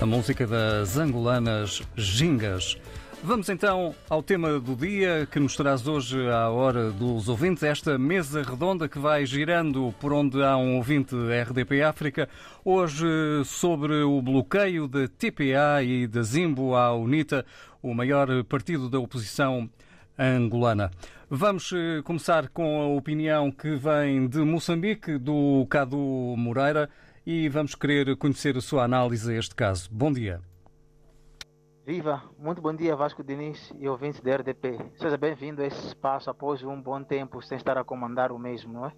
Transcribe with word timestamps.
A 0.00 0.06
música 0.06 0.46
das 0.46 0.96
angolanas 0.96 1.82
Gingas. 1.94 2.78
Vamos 3.22 3.50
então 3.50 3.94
ao 4.08 4.22
tema 4.22 4.58
do 4.58 4.74
dia 4.74 5.28
que 5.30 5.38
nos 5.38 5.54
traz 5.54 5.86
hoje 5.86 6.26
à 6.30 6.48
hora 6.48 6.90
dos 6.90 7.28
ouvintes, 7.28 7.62
esta 7.62 7.98
mesa 7.98 8.42
redonda 8.42 8.88
que 8.88 8.98
vai 8.98 9.26
girando 9.26 9.94
por 10.00 10.14
onde 10.14 10.42
há 10.42 10.56
um 10.56 10.76
ouvinte 10.76 11.14
RDP 11.14 11.82
África, 11.82 12.30
hoje 12.64 13.06
sobre 13.44 14.02
o 14.02 14.22
bloqueio 14.22 14.88
da 14.88 15.06
TPA 15.06 15.82
e 15.82 16.06
da 16.06 16.22
Zimbo 16.22 16.74
à 16.74 16.94
UNITA, 16.94 17.44
o 17.82 17.92
maior 17.92 18.42
partido 18.44 18.88
da 18.88 18.98
oposição 18.98 19.68
angolana. 20.18 20.90
Vamos 21.28 21.72
eh, 21.72 22.00
começar 22.02 22.48
com 22.48 22.80
a 22.80 22.88
opinião 22.88 23.52
que 23.52 23.76
vem 23.76 24.26
de 24.26 24.38
Moçambique, 24.38 25.18
do 25.18 25.66
Cadu 25.68 26.34
Moreira, 26.36 26.88
e 27.32 27.48
vamos 27.48 27.76
querer 27.76 28.16
conhecer 28.16 28.56
a 28.56 28.60
sua 28.60 28.82
análise 28.82 29.32
a 29.32 29.38
este 29.38 29.54
caso. 29.54 29.88
Bom 29.92 30.10
dia. 30.10 30.40
Viva, 31.86 32.24
muito 32.36 32.60
bom 32.60 32.74
dia 32.74 32.96
Vasco 32.96 33.22
Diniz 33.22 33.72
e 33.78 33.88
ouvintes 33.88 34.20
da 34.20 34.34
RDP. 34.34 34.80
Seja 34.96 35.16
bem-vindo 35.16 35.62
a 35.62 35.66
esse 35.66 35.86
espaço 35.86 36.28
após 36.28 36.60
um 36.64 36.82
bom 36.82 37.00
tempo 37.04 37.40
sem 37.40 37.56
estar 37.56 37.78
a 37.78 37.84
comandar 37.84 38.32
o 38.32 38.38
mesmo, 38.38 38.72
não 38.72 38.86
é? 38.86 38.92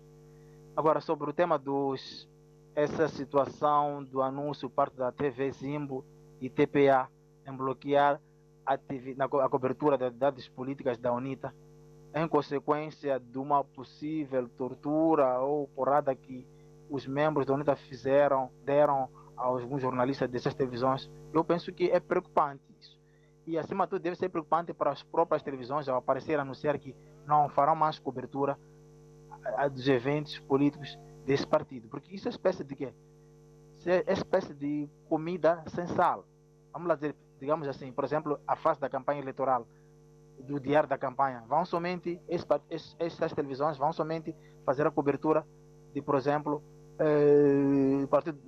Agora, 0.75 1.03
sobre 1.03 1.29
o 1.29 1.33
tema 1.35 1.59
dos 1.59 2.27
essa 2.75 3.07
situação 3.07 4.03
do 4.03 4.23
anúncio 4.23 4.71
parte 4.71 4.97
da 4.97 5.13
TV 5.13 5.53
Zimbo 5.53 6.03
e 6.41 6.49
TPA 6.49 7.11
em 7.47 7.55
bloquear 7.55 8.19
a, 8.65 8.79
TV, 8.79 9.15
na, 9.15 9.27
a 9.27 9.49
cobertura 9.51 9.99
das 9.99 10.09
atividades 10.09 10.49
políticas 10.49 10.97
da 10.97 11.13
UNITA 11.13 11.55
em 12.15 12.27
consequência 12.27 13.21
de 13.21 13.37
uma 13.37 13.63
possível 13.63 14.49
tortura 14.49 15.39
ou 15.41 15.69
porrada 15.69 16.15
que 16.15 16.47
os 16.93 17.07
membros 17.07 17.47
da 17.47 17.55
UNITA 17.55 17.75
fizeram, 17.75 18.51
deram 18.65 19.09
a 19.37 19.47
alguns 19.47 19.81
jornalistas 19.81 20.29
dessas 20.29 20.55
televisões, 20.55 21.11
eu 21.33 21.43
penso 21.43 21.73
que 21.73 21.91
é 21.91 21.99
preocupante 21.99 22.63
isso. 22.79 23.01
E, 23.47 23.59
acima 23.59 23.87
de 23.87 23.91
tudo, 23.91 24.03
deve 24.03 24.17
ser 24.17 24.29
preocupante 24.29 24.75
para 24.75 24.91
as 24.91 25.03
próprias 25.03 25.43
televisões 25.43 25.89
ao 25.89 25.97
aparecer 25.97 26.39
anunciar 26.39 26.79
que 26.79 26.95
não 27.27 27.49
farão 27.49 27.75
mais 27.75 27.99
cobertura 27.99 28.59
dos 29.73 29.89
eventos 29.89 30.39
políticos 30.41 30.99
desse 31.25 31.47
partido. 31.47 31.89
Porque 31.89 32.15
isso 32.15 32.29
é 32.29 32.31
espécie 32.31 32.63
de 32.63 32.77
quê? 32.77 32.95
Isso 33.79 33.89
é 33.89 34.05
espécie 34.07 34.53
de 34.55 34.89
comida 35.09 35.65
sem 35.69 35.87
sal. 35.89 36.27
Vamos 36.73 36.89
lá 36.89 36.95
dizer, 36.95 37.17
digamos 37.41 37.67
assim, 37.67 37.91
por 37.91 38.05
exemplo, 38.05 38.39
a 38.47 38.55
fase 38.55 38.79
da 38.79 38.89
campanha 38.89 39.21
eleitoral, 39.21 39.67
do 40.41 40.61
diário 40.61 40.89
da 40.89 40.99
campanha, 40.99 41.43
vão 41.49 41.65
somente, 41.65 42.21
essas 42.29 43.33
televisões 43.33 43.79
vão 43.79 43.93
somente 43.93 44.37
fazer 44.65 44.87
a 44.87 44.91
cobertura 44.91 45.47
de, 45.93 46.01
por 46.01 46.15
exemplo, 46.15 46.63
eh, 47.03 48.07
partido, 48.07 48.39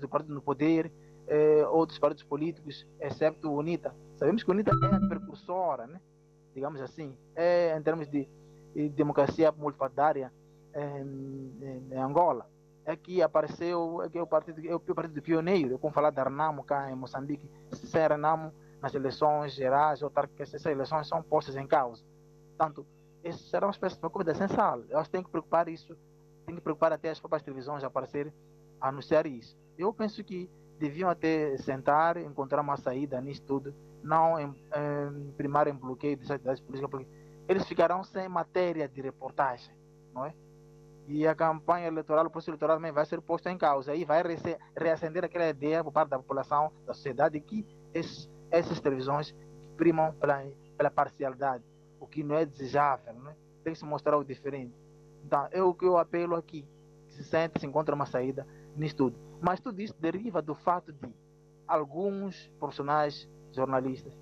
do 0.00 0.08
partido 0.08 0.34
no 0.34 0.42
poder, 0.42 0.92
eh, 1.26 1.66
outros 1.68 1.98
partidos 1.98 2.24
políticos, 2.24 2.86
exceto 3.00 3.48
o 3.48 3.56
UNITA. 3.56 3.94
Sabemos 4.16 4.42
que 4.42 4.50
o 4.50 4.54
UNITA 4.54 4.70
é 4.70 4.94
a 4.94 5.08
precursora, 5.08 5.86
né? 5.86 6.00
digamos 6.56 6.80
assim, 6.80 7.14
é, 7.34 7.76
em 7.76 7.82
termos 7.82 8.08
de, 8.08 8.26
de 8.74 8.88
democracia 8.88 9.52
multipartidária 9.52 10.32
em, 10.74 11.90
em, 11.90 11.98
Angola. 11.98 12.48
É 12.86 12.96
que 12.96 13.20
apareceu, 13.20 14.02
é 14.02 14.08
que 14.08 14.16
é 14.16 14.22
o 14.22 14.26
partido, 14.26 14.66
é 14.66 14.74
o 14.74 14.80
partido 14.80 15.20
pioneiro, 15.20 15.72
eu 15.72 15.78
como 15.78 15.92
falar 15.92 16.10
da 16.10 16.22
Renamo 16.22 16.64
cá 16.64 16.90
em 16.90 16.94
Moçambique, 16.94 17.50
sem 17.72 18.08
Renamo 18.08 18.52
nas 18.80 18.94
eleições 18.94 19.52
gerais, 19.52 20.00
essas 20.38 20.64
eleições 20.66 21.08
são 21.08 21.22
postas 21.22 21.56
em 21.56 21.66
causa. 21.66 22.02
Portanto, 22.56 22.86
isso 23.24 23.50
será 23.50 23.66
uma 23.66 23.72
espécie 23.72 23.98
de 24.00 24.30
essencial. 24.30 24.82
Eu 24.88 24.98
acho 24.98 25.10
que 25.10 25.16
tem 25.16 25.22
que 25.22 25.30
preocupar 25.30 25.68
isso, 25.68 25.96
tem 26.46 26.54
que 26.54 26.60
preocupar 26.60 26.92
até 26.92 27.10
as 27.10 27.18
próprias 27.18 27.42
televisões 27.42 27.84
aparecer 27.84 28.32
anunciar 28.80 29.26
isso. 29.26 29.58
Eu 29.76 29.92
penso 29.92 30.22
que 30.24 30.48
deviam 30.78 31.10
até 31.10 31.56
sentar, 31.58 32.16
encontrar 32.16 32.60
uma 32.60 32.76
saída 32.76 33.20
nisso 33.20 33.42
tudo, 33.42 33.74
não 34.02 34.38
em, 34.38 34.46
em 34.46 35.32
primar 35.32 35.66
em 35.66 35.74
bloqueio 35.74 36.16
dessas 36.16 36.32
atividades 36.32 36.62
políticas, 36.62 36.90
porque 36.90 37.06
eles 37.48 37.66
ficarão 37.66 38.04
sem 38.04 38.28
matéria 38.28 38.88
de 38.88 39.00
reportagem, 39.00 39.74
não 40.14 40.24
é? 40.24 40.34
E 41.08 41.26
a 41.26 41.34
campanha 41.34 41.86
eleitoral, 41.86 42.26
o 42.26 42.30
processo 42.30 42.50
eleitoral 42.50 42.76
também 42.76 42.90
vai 42.90 43.06
ser 43.06 43.20
posto 43.20 43.48
em 43.48 43.56
causa. 43.56 43.92
Aí 43.92 44.04
vai 44.04 44.22
reacender 44.76 45.24
aquela 45.24 45.48
ideia 45.48 45.82
por 45.84 45.92
parte 45.92 46.08
da 46.08 46.18
população, 46.18 46.72
da 46.84 46.92
sociedade, 46.92 47.38
que 47.40 47.64
esses, 47.94 48.28
essas 48.50 48.80
televisões 48.80 49.32
primam 49.76 50.12
pela, 50.14 50.44
pela 50.76 50.90
parcialidade, 50.90 51.62
o 52.00 52.08
que 52.08 52.24
não 52.24 52.34
é 52.34 52.44
desejável, 52.44 53.14
não 53.14 53.30
é? 53.30 53.36
Tem 53.62 53.72
que 53.72 53.78
se 53.78 53.84
mostrar 53.84 54.16
o 54.16 54.24
diferente. 54.24 54.74
Então, 55.26 55.48
é 55.50 55.60
o 55.60 55.74
que 55.74 55.84
eu 55.84 55.98
apelo 55.98 56.36
aqui, 56.36 56.64
se 57.08 57.24
sente, 57.24 57.58
se 57.58 57.66
encontra 57.66 57.92
uma 57.92 58.06
saída 58.06 58.46
nisso 58.76 58.94
tudo. 58.94 59.18
Mas 59.40 59.58
tudo 59.58 59.80
isso 59.82 59.94
deriva 59.98 60.40
do 60.40 60.54
fato 60.54 60.92
de 60.92 61.12
alguns 61.66 62.46
profissionais 62.60 63.28
jornalistas, 63.50 64.16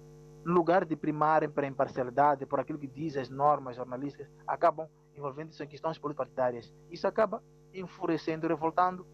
no 0.47 0.55
lugar 0.55 0.87
de 0.87 0.97
primarem 0.97 1.51
para 1.51 1.67
a 1.67 1.69
imparcialidade, 1.69 2.47
por 2.47 2.59
aquilo 2.59 2.79
que 2.79 2.87
dizem 2.87 3.21
as 3.21 3.29
normas 3.29 3.77
jornalísticas, 3.77 4.31
acabam 4.47 4.89
envolvendo-se 5.15 5.63
em 5.63 5.67
questões 5.67 5.99
político-partidárias. 5.99 6.73
Isso 6.91 7.07
acaba 7.07 7.43
enfurecendo, 7.75 8.49
revoltando 8.49 9.07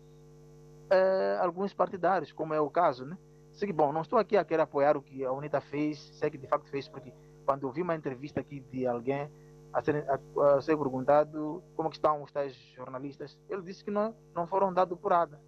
eh, 0.90 1.38
alguns 1.40 1.74
partidários, 1.74 2.30
como 2.30 2.54
é 2.54 2.60
o 2.60 2.70
caso. 2.70 3.04
Né? 3.04 3.18
Sei 3.52 3.66
que, 3.66 3.72
bom, 3.72 3.92
não 3.92 4.02
estou 4.02 4.18
aqui 4.18 4.36
a 4.36 4.44
querer 4.44 4.62
apoiar 4.62 4.96
o 4.96 5.02
que 5.02 5.24
a 5.24 5.32
UNITA 5.32 5.60
fez, 5.60 5.98
sei 6.14 6.30
que 6.30 6.38
de 6.38 6.46
facto 6.46 6.68
fez, 6.70 6.88
porque 6.88 7.12
quando 7.44 7.66
eu 7.66 7.72
vi 7.72 7.82
uma 7.82 7.96
entrevista 7.96 8.38
aqui 8.38 8.60
de 8.60 8.86
alguém 8.86 9.28
a 9.72 9.82
ser, 9.82 10.06
a, 10.08 10.56
a 10.56 10.60
ser 10.62 10.76
perguntado 10.76 11.62
como 11.76 11.88
estão 11.88 12.22
os 12.22 12.32
tais 12.32 12.54
jornalistas, 12.74 13.38
ele 13.48 13.62
disse 13.62 13.84
que 13.84 13.90
não, 13.90 14.14
não 14.34 14.46
foram 14.46 14.72
dados 14.72 14.98
por 14.98 15.10
nada 15.10 15.40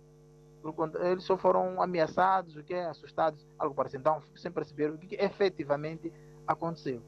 eles 1.01 1.25
só 1.25 1.37
foram 1.37 1.83
ameaçados, 1.83 2.57
o 2.57 2.63
que 2.63 2.75
é, 2.75 2.87
assustados, 2.87 3.47
algo 3.59 3.75
parecido. 3.75 4.01
Então, 4.01 4.23
sem 4.37 4.51
perceber 4.51 4.91
o 4.91 4.99
que, 4.99 5.09
que 5.09 5.15
efetivamente 5.17 6.13
aconteceu. 6.47 7.03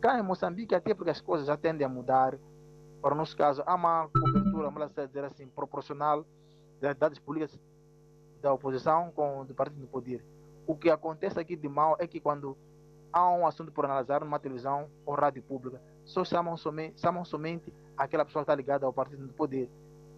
Cá 0.00 0.18
em 0.18 0.22
Moçambique, 0.22 0.74
até 0.74 0.94
porque 0.94 1.10
as 1.10 1.20
coisas 1.20 1.46
já 1.46 1.56
tendem 1.56 1.84
a 1.84 1.88
mudar, 1.88 2.38
para 3.02 3.14
o 3.14 3.16
nosso 3.16 3.36
caso, 3.36 3.62
há 3.66 3.74
uma 3.74 4.08
cobertura, 4.08 4.70
vamos 4.70 4.90
dizer 4.94 5.24
assim, 5.24 5.46
proporcional 5.48 6.24
das 6.80 6.96
dados 6.96 7.18
políticas 7.18 7.60
da 8.40 8.52
oposição 8.52 9.10
com 9.12 9.42
o 9.42 9.54
partido 9.54 9.80
do 9.80 9.86
poder. 9.86 10.24
O 10.66 10.74
que 10.74 10.90
acontece 10.90 11.38
aqui 11.38 11.56
de 11.56 11.68
mal 11.68 11.96
é 11.98 12.06
que 12.06 12.20
quando 12.20 12.56
há 13.12 13.30
um 13.30 13.46
assunto 13.46 13.72
por 13.72 13.84
analisar 13.84 14.20
numa 14.20 14.38
televisão 14.38 14.88
ou 15.04 15.14
rádio 15.14 15.42
pública, 15.42 15.80
só 16.04 16.24
chamam 16.24 16.56
somente, 16.56 17.00
chamam 17.00 17.24
somente 17.24 17.72
aquela 17.96 18.24
pessoa 18.24 18.42
que 18.42 18.50
está 18.50 18.54
ligada 18.54 18.86
ao 18.86 18.92
partido 18.92 19.26
do 19.26 19.32
poder 19.32 19.70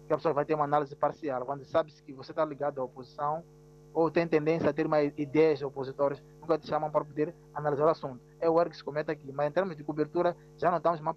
que 0.07 0.13
a 0.13 0.17
pessoa 0.17 0.33
vai 0.33 0.45
ter 0.45 0.53
uma 0.53 0.65
análise 0.65 0.95
parcial. 0.95 1.45
Quando 1.45 1.65
sabe 1.65 1.91
que 1.91 2.13
você 2.13 2.31
está 2.31 2.43
ligado 2.43 2.79
à 2.79 2.83
oposição 2.83 3.43
ou 3.93 4.09
tem 4.09 4.27
tendência 4.27 4.69
a 4.69 4.73
ter 4.73 4.87
mais 4.87 5.13
ideias 5.17 5.61
opositoras, 5.61 6.21
nunca 6.41 6.57
te 6.57 6.67
chamam 6.67 6.91
para 6.91 7.05
poder 7.05 7.33
analisar 7.53 7.85
o 7.85 7.89
assunto. 7.89 8.19
É 8.39 8.49
o 8.49 8.59
erro 8.59 8.69
que 8.69 8.77
se 8.77 8.83
comete 8.83 9.11
aqui. 9.11 9.31
Mas 9.31 9.47
em 9.47 9.51
termos 9.51 9.75
de 9.75 9.83
cobertura, 9.83 10.35
já 10.57 10.69
não 10.69 10.77
estamos 10.77 10.99
uma 10.99 11.15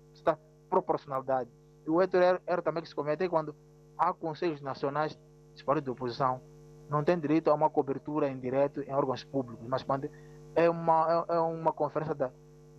proporcionalidade. 0.68 1.50
E 1.86 1.90
o 1.90 1.94
outro 1.94 2.20
erro, 2.20 2.40
erro 2.46 2.62
também 2.62 2.82
que 2.82 2.88
se 2.88 2.94
comete 2.94 3.24
é 3.24 3.28
quando 3.28 3.54
há 3.98 4.12
conselhos 4.12 4.60
nacionais 4.60 5.18
de 5.54 5.64
partidos 5.64 5.84
de 5.84 5.90
oposição 5.90 6.40
não 6.88 7.02
tem 7.02 7.18
direito 7.18 7.50
a 7.50 7.54
uma 7.54 7.68
cobertura 7.68 8.28
em 8.28 8.38
direto 8.38 8.80
em 8.82 8.92
órgãos 8.92 9.24
públicos, 9.24 9.66
mas 9.66 9.82
quando 9.82 10.08
é 10.56 10.68
uma, 10.68 11.26
é, 11.28 11.36
é 11.36 11.40
uma 11.40 11.72
conferência 11.72 12.14
da, 12.14 12.32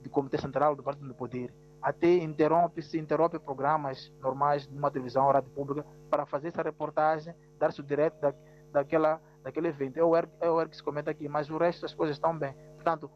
do 0.03 0.09
Comitê 0.09 0.37
Central 0.37 0.75
do 0.75 0.83
Partido 0.83 1.07
do 1.07 1.15
Poder 1.15 1.53
até 1.81 2.15
interrompe, 2.17 2.81
se 2.81 2.97
interrompe 2.97 3.39
programas 3.39 4.11
normais 4.19 4.67
de 4.67 4.75
uma 4.75 4.91
televisão 4.91 5.25
ou 5.25 5.31
rádio 5.31 5.49
pública 5.51 5.85
para 6.09 6.25
fazer 6.25 6.49
essa 6.49 6.61
reportagem, 6.61 7.33
dar-se 7.57 7.79
o 7.79 7.83
direto 7.83 8.19
da, 8.19 8.33
daquela, 8.71 9.21
daquele 9.43 9.67
evento. 9.67 9.97
É 9.97 10.03
o, 10.03 10.15
erro, 10.15 10.29
é 10.41 10.49
o 10.49 10.59
erro 10.59 10.69
que 10.69 10.75
se 10.75 10.83
comenta 10.83 11.11
aqui, 11.11 11.29
mas 11.29 11.49
o 11.49 11.57
resto 11.57 11.83
das 11.83 11.93
coisas 11.93 12.15
estão 12.15 12.37
bem. 12.37 12.53
Portanto, 12.75 13.09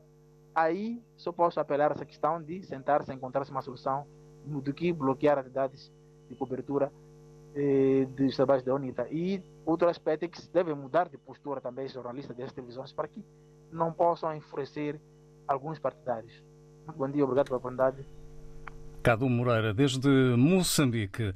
aí 0.53 1.03
só 1.17 1.31
posso 1.31 1.59
apelar 1.59 1.91
a 1.91 1.95
essa 1.95 2.05
questão 2.05 2.41
de 2.41 2.63
sentar-se, 2.63 3.11
encontrar-se 3.11 3.51
uma 3.51 3.61
solução 3.61 4.05
do 4.45 4.73
que 4.73 4.93
bloquear 4.93 5.37
atividades 5.37 5.91
de 6.29 6.35
cobertura 6.35 6.91
eh, 7.55 8.05
dos 8.15 8.35
trabalhos 8.35 8.63
da 8.63 8.73
UNITA. 8.73 9.07
E 9.11 9.43
outro 9.65 9.89
aspecto 9.89 10.23
é 10.23 10.27
que 10.27 10.39
se 10.39 10.51
deve 10.51 10.73
mudar 10.73 11.09
de 11.09 11.17
postura 11.17 11.59
também 11.59 11.85
os 11.85 11.91
jornalistas 11.91 12.37
das 12.37 12.53
televisões 12.53 12.93
para 12.93 13.07
que 13.07 13.25
não 13.71 13.91
possam 13.91 14.35
enfurecer 14.35 14.99
alguns 15.47 15.79
partidários. 15.79 16.33
Muito 16.85 16.97
bom 16.97 17.09
dia, 17.09 17.23
obrigado 17.23 17.47
pela 17.47 17.57
oportunidade. 17.57 18.05
Cadu 19.03 19.29
Moreira, 19.29 19.73
desde 19.73 20.09
Moçambique. 20.37 21.33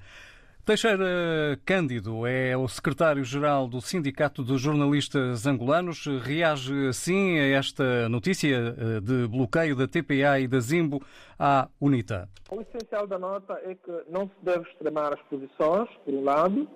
Teixeira 0.65 1.59
Cândido 1.63 2.25
é 2.25 2.57
o 2.57 2.67
secretário-geral 2.67 3.67
do 3.67 3.79
Sindicato 3.79 4.43
dos 4.43 4.59
Jornalistas 4.59 5.45
Angolanos. 5.45 6.07
Reage 6.23 6.87
assim 6.87 7.37
a 7.37 7.49
esta 7.49 8.09
notícia 8.09 8.75
eh, 8.75 8.99
de 8.99 9.27
bloqueio 9.27 9.75
da 9.75 9.87
TPA 9.87 10.39
e 10.39 10.47
da 10.47 10.59
Zimbo 10.59 11.03
à 11.37 11.67
UNITA. 11.79 12.27
O 12.49 12.61
essencial 12.61 13.05
da 13.05 13.19
nota 13.19 13.53
é 13.63 13.75
que 13.75 13.91
não 14.09 14.27
se 14.27 14.33
deve 14.41 14.67
extremar 14.67 15.13
as 15.13 15.21
posições, 15.29 15.87
por 16.03 16.13
um 16.15 16.23
lado. 16.23 16.67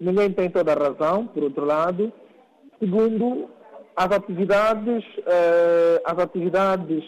Ninguém 0.00 0.32
tem 0.32 0.50
toda 0.50 0.72
a 0.72 0.88
razão, 0.88 1.28
por 1.28 1.44
outro 1.44 1.64
lado. 1.64 2.12
Segundo, 2.80 3.48
as 3.96 4.10
atividades, 4.10 5.04
eh, 5.26 6.02
as 6.04 6.18
atividades 6.18 7.04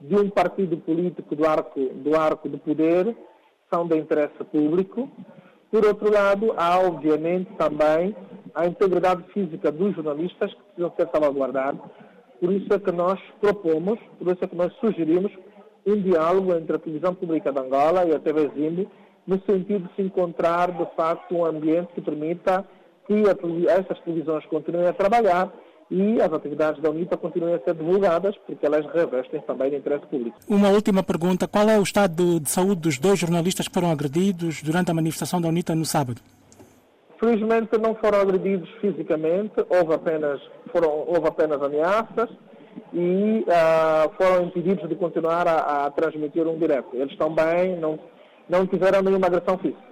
de 0.00 0.14
um 0.14 0.30
partido 0.30 0.76
político 0.76 1.34
do 1.34 1.46
arco 1.46 1.80
do, 1.80 2.16
arco 2.16 2.48
do 2.48 2.58
poder 2.58 3.16
são 3.70 3.86
de 3.86 3.96
interesse 3.96 4.42
público 4.44 5.10
Por 5.70 5.84
outro 5.84 6.10
lado, 6.10 6.54
há 6.56 6.80
obviamente 6.80 7.50
também 7.58 8.16
a 8.54 8.66
integridade 8.66 9.22
física 9.34 9.70
dos 9.70 9.94
jornalistas 9.94 10.52
que 10.52 10.62
precisam 10.62 10.92
ser 10.96 11.08
salvaguardados. 11.12 11.80
Por 12.40 12.52
isso 12.52 12.72
é 12.72 12.78
que 12.78 12.90
nós 12.90 13.20
propomos, 13.40 13.98
por 14.18 14.28
isso 14.28 14.42
é 14.42 14.46
que 14.46 14.56
nós 14.56 14.72
sugerimos 14.80 15.30
um 15.86 16.00
diálogo 16.00 16.54
entre 16.54 16.76
a 16.76 16.78
televisão 16.78 17.14
pública 17.14 17.52
de 17.52 17.60
Angola 17.60 18.06
e 18.06 18.14
a 18.14 18.18
TV 18.18 18.50
Zimbi, 18.54 18.88
no 19.26 19.40
sentido 19.42 19.88
de 19.88 19.94
se 19.94 20.02
encontrar, 20.02 20.72
de 20.72 20.86
facto, 20.96 21.34
um 21.34 21.44
ambiente 21.44 21.92
que 21.94 22.00
permita 22.00 22.64
que 23.06 23.24
essas 23.68 24.00
televisões 24.00 24.46
continuem 24.46 24.86
a 24.86 24.92
trabalhar 24.94 25.52
e 25.90 26.20
as 26.20 26.32
atividades 26.32 26.82
da 26.82 26.90
UNITA 26.90 27.16
continuem 27.16 27.54
a 27.54 27.60
ser 27.60 27.74
divulgadas, 27.74 28.36
porque 28.46 28.64
elas 28.64 28.84
revestem 28.92 29.40
também 29.42 29.74
interesse 29.74 30.06
público. 30.06 30.36
Uma 30.48 30.68
última 30.68 31.02
pergunta: 31.02 31.48
qual 31.48 31.68
é 31.68 31.78
o 31.78 31.82
estado 31.82 32.38
de 32.40 32.50
saúde 32.50 32.82
dos 32.82 32.98
dois 32.98 33.18
jornalistas 33.18 33.68
que 33.68 33.74
foram 33.74 33.90
agredidos 33.90 34.62
durante 34.62 34.90
a 34.90 34.94
manifestação 34.94 35.40
da 35.40 35.48
UNITA 35.48 35.74
no 35.74 35.84
sábado? 35.84 36.20
Felizmente 37.18 37.76
não 37.78 37.94
foram 37.96 38.20
agredidos 38.20 38.68
fisicamente, 38.80 39.54
houve 39.68 39.94
apenas, 39.94 40.40
foram, 40.70 40.90
houve 40.90 41.26
apenas 41.26 41.60
ameaças 41.60 42.30
e 42.92 43.44
uh, 43.48 44.10
foram 44.16 44.44
impedidos 44.44 44.88
de 44.88 44.94
continuar 44.94 45.48
a, 45.48 45.86
a, 45.86 45.90
transmitir 45.90 46.46
um 46.46 46.56
direto. 46.56 46.90
Eles 46.94 47.16
também 47.16 47.76
não, 47.76 47.98
não 48.48 48.66
tiveram 48.66 49.02
nenhuma 49.02 49.26
agressão 49.26 49.58
física. 49.58 49.82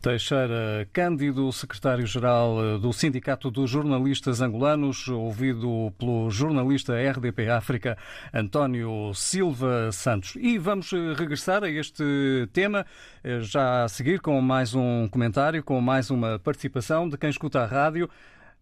Teixeira 0.00 0.88
Cândido, 0.92 1.50
secretário-geral 1.52 2.64
eh, 2.64 2.78
do 2.78 2.92
Sindicato 2.92 3.50
dos 3.50 3.68
Jornalistas 3.68 4.40
Angolanos, 4.40 5.08
ouvido 5.08 5.92
pelo 5.98 6.30
jornalista 6.30 6.94
RDP 6.94 7.48
África, 7.48 7.98
António 8.32 9.12
Silva 9.12 9.90
Santos. 9.90 10.36
E 10.36 10.56
vamos 10.56 10.92
eh, 10.92 11.14
regressar 11.14 11.64
a 11.64 11.68
este 11.68 12.48
tema, 12.52 12.86
eh, 13.24 13.40
já 13.40 13.84
a 13.84 13.88
seguir 13.88 14.20
com 14.20 14.40
mais 14.40 14.72
um 14.72 15.08
comentário, 15.08 15.64
com 15.64 15.80
mais 15.80 16.10
uma 16.10 16.38
participação 16.38 17.08
de 17.08 17.18
quem 17.18 17.30
escuta 17.30 17.60
a 17.60 17.66
rádio. 17.66 18.08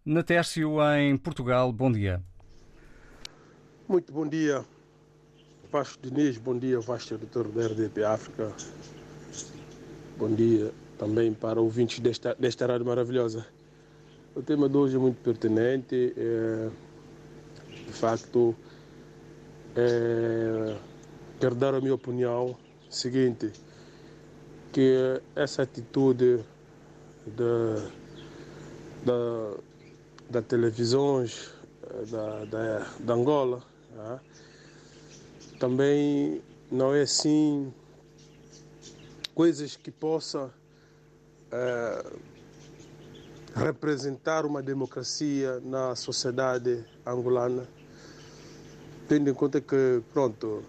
Natércio, 0.03 0.77
em 0.97 1.15
Portugal, 1.17 1.71
bom 1.71 1.91
dia. 1.91 2.21
Muito 3.87 4.11
bom 4.11 4.27
dia, 4.27 4.65
Vasco 5.71 6.01
Diniz, 6.01 6.37
bom 6.37 6.57
dia, 6.57 6.79
Vasco 6.79 7.13
editor 7.13 7.47
da 7.49 7.67
RDP 7.67 8.03
África. 8.03 8.51
Bom 10.17 10.33
dia 10.33 10.73
também 10.97 11.33
para 11.33 11.61
ouvintes 11.61 11.99
desta, 11.99 12.35
desta 12.39 12.65
rádio 12.65 12.85
maravilhosa. 12.85 13.45
O 14.35 14.41
tema 14.41 14.67
de 14.67 14.77
hoje 14.77 14.95
é 14.95 14.99
muito 14.99 15.17
pertinente. 15.21 16.13
É, 16.17 16.69
de 17.85 17.93
facto, 17.93 18.55
é, 19.75 20.75
quero 21.39 21.55
dar 21.55 21.73
a 21.75 21.79
minha 21.79 21.95
opinião 21.95 22.55
seguinte, 22.89 23.51
que 24.71 25.21
essa 25.35 25.63
atitude 25.63 26.39
da, 27.25 27.89
da, 29.05 29.57
da 30.29 30.41
televisões 30.41 31.51
da, 32.11 32.45
da, 32.45 32.87
da 32.99 33.13
Angola 33.13 33.63
né, 33.95 34.19
também 35.59 36.41
não 36.71 36.93
é 36.93 37.01
assim 37.01 37.73
coisas 39.33 39.75
que 39.75 39.91
possa 39.91 40.51
é, 41.51 42.05
representar 43.55 44.45
uma 44.45 44.61
democracia 44.61 45.59
na 45.63 45.95
sociedade 45.95 46.85
angolana, 47.05 47.67
tendo 49.07 49.29
em 49.29 49.33
conta 49.33 49.59
que, 49.59 50.01
pronto, 50.13 50.63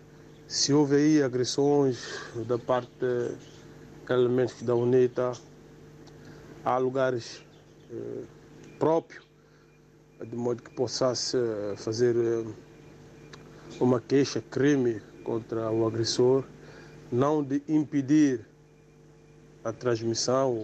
se 0.47 0.73
houve 0.73 0.97
aí 0.97 1.23
agressões 1.23 1.99
da 2.47 2.59
parte 2.59 2.91
de 2.99 4.13
elementos 4.13 4.63
da 4.63 4.75
UNITA, 4.75 5.33
há 6.65 6.79
lugares 6.79 7.45
eh, 7.91 8.23
próprios, 8.79 9.27
de 10.27 10.35
modo 10.35 10.63
que 10.63 10.71
possas 10.71 11.35
fazer 11.77 12.17
eh, 12.17 12.47
uma 13.79 14.01
queixa, 14.01 14.41
crime 14.41 15.01
contra 15.23 15.71
o 15.71 15.87
agressor, 15.87 16.45
não 17.13 17.43
de 17.43 17.63
impedir 17.69 18.47
a 19.65 19.73
transmissão, 19.73 20.63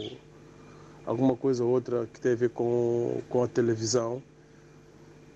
alguma 1.06 1.36
coisa 1.36 1.64
ou 1.64 1.70
outra 1.70 2.06
que 2.06 2.20
tem 2.20 2.32
a 2.32 2.36
ver 2.36 2.50
com, 2.50 3.20
com 3.28 3.42
a 3.42 3.48
televisão. 3.48 4.22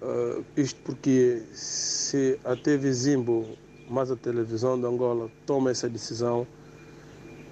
Uh, 0.01 0.45
isto 0.57 0.81
porque 0.83 1.43
se 1.53 2.39
a 2.45 2.55
TV 2.55 2.93
Zimbo, 2.93 3.47
mais 3.89 4.11
a 4.11 4.17
televisão 4.17 4.79
de 4.79 4.87
Angola, 4.87 5.31
toma 5.45 5.71
essa 5.71 5.89
decisão, 5.89 6.47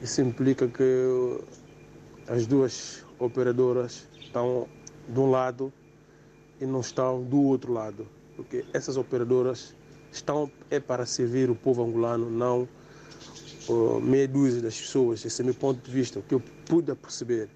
isso 0.00 0.20
implica 0.20 0.68
que 0.68 1.40
as 2.28 2.46
duas 2.46 3.04
operadoras 3.18 4.06
estão 4.20 4.68
de 5.08 5.18
um 5.18 5.30
lado 5.30 5.72
e 6.60 6.66
não 6.66 6.80
estão 6.80 7.22
do 7.22 7.42
outro 7.42 7.72
lado. 7.72 8.06
Porque 8.36 8.64
essas 8.72 8.96
operadoras 8.96 9.74
estão 10.12 10.50
é 10.70 10.78
para 10.78 11.06
servir 11.06 11.50
o 11.50 11.54
povo 11.54 11.82
angolano, 11.82 12.30
não 12.30 12.68
meia 14.02 14.28
dúzia 14.28 14.60
das 14.62 14.78
pessoas, 14.78 15.24
esse 15.24 15.40
é 15.40 15.42
o 15.42 15.46
meu 15.46 15.54
ponto 15.54 15.84
de 15.84 15.90
vista, 15.90 16.18
o 16.18 16.22
que 16.22 16.34
eu 16.34 16.42
pude 16.66 16.94
perceber. 16.94 17.48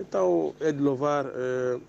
Então, 0.00 0.54
é 0.60 0.70
de 0.70 0.80
louvar 0.80 1.26
eh, 1.26 1.80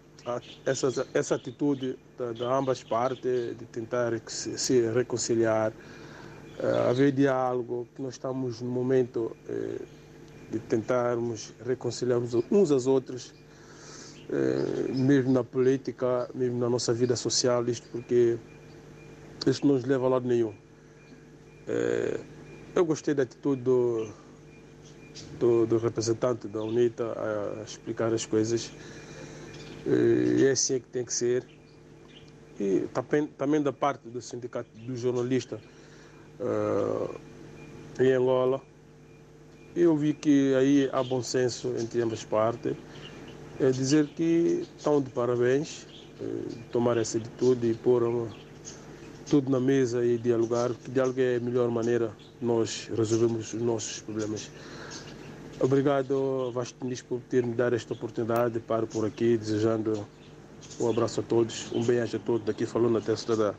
essa, 0.65 1.07
essa 1.13 1.35
atitude 1.35 1.97
de, 2.17 2.33
de, 2.33 2.43
ambas 2.43 2.83
partes, 2.83 3.21
de 3.57 3.65
tentar 3.71 4.19
se, 4.27 4.57
se 4.57 4.81
reconciliar, 4.89 5.71
eh, 6.59 6.89
haver 6.89 7.11
diálogo, 7.11 7.87
que 7.95 8.01
nós 8.01 8.15
estamos 8.15 8.61
no 8.61 8.71
momento 8.71 9.35
eh, 9.47 9.81
de 10.51 10.59
tentarmos 10.59 11.53
reconciliar 11.63 12.19
uns 12.51 12.71
aos 12.71 12.87
outros, 12.87 13.33
mesmo 14.89 15.31
na 15.31 15.43
política, 15.43 16.29
mesmo 16.35 16.59
na 16.59 16.69
nossa 16.69 16.93
vida 16.93 17.15
social, 17.15 17.67
isto 17.67 17.87
porque 17.91 18.37
isso 19.45 19.65
não 19.65 19.75
nos 19.75 19.85
leva 19.85 20.05
a 20.05 20.09
lado 20.09 20.27
nenhum. 20.27 20.53
Eh, 22.75 22.79
eu 22.79 22.85
gostei 22.85 23.13
da 23.13 23.23
atitude 23.23 23.61
do, 23.61 24.09
do, 25.39 25.65
do 25.65 25.77
representante 25.77 26.47
da 26.47 26.61
UNITA 26.61 27.13
a, 27.15 27.63
explicar 27.63 28.13
as 28.13 28.25
coisas. 28.25 28.71
E 29.85 30.45
é 30.45 30.51
assim 30.51 30.79
que 30.79 30.87
tem 30.87 31.05
que 31.05 31.13
ser. 31.13 31.45
E 32.59 32.81
também, 32.93 33.27
também 33.27 33.61
da 33.61 33.71
parte 33.71 34.07
do 34.09 34.21
sindicato 34.21 34.69
do 34.75 34.95
jornalista 34.95 35.59
uh, 36.39 37.19
em 38.01 38.11
Angola, 38.11 38.61
eu 39.73 39.95
vi 39.95 40.13
que 40.13 40.53
aí 40.55 40.89
há 40.91 41.01
bom 41.01 41.23
senso 41.23 41.73
entre 41.79 42.01
ambas 42.01 42.23
partes. 42.25 42.75
É 43.61 43.71
dizer 43.71 44.07
que 44.07 44.67
estão 44.77 45.01
de 45.01 45.09
parabéns, 45.09 45.83
uh, 46.19 46.57
tomar 46.69 46.97
essa 46.97 47.17
atitude 47.17 47.71
e 47.71 47.73
pôr 47.73 48.03
uma, 48.03 48.27
tudo 49.29 49.51
na 49.51 49.59
mesa 49.59 50.03
e 50.03 50.17
dialogar, 50.17 50.71
diálogo 50.87 51.21
é 51.21 51.35
a 51.35 51.39
melhor 51.39 51.69
maneira 51.69 52.11
nós 52.41 52.89
resolvermos 52.95 53.53
os 53.53 53.61
nossos 53.61 53.99
problemas. 54.01 54.49
Obrigado, 55.59 56.51
Vasco 56.51 56.85
Nis, 56.85 57.01
por 57.01 57.19
ter 57.29 57.45
me 57.45 57.53
dado 57.53 57.75
esta 57.75 57.93
oportunidade. 57.93 58.59
Paro 58.59 58.87
por 58.87 59.05
aqui, 59.05 59.37
desejando 59.37 60.07
um 60.79 60.89
abraço 60.89 61.19
a 61.19 61.23
todos, 61.23 61.71
um 61.73 61.83
bem-aja 61.83 62.17
a 62.17 62.19
todos, 62.19 62.45
daqui 62.45 62.65
falando 62.65 62.97
até 62.97 63.15
cidadã. 63.15 63.53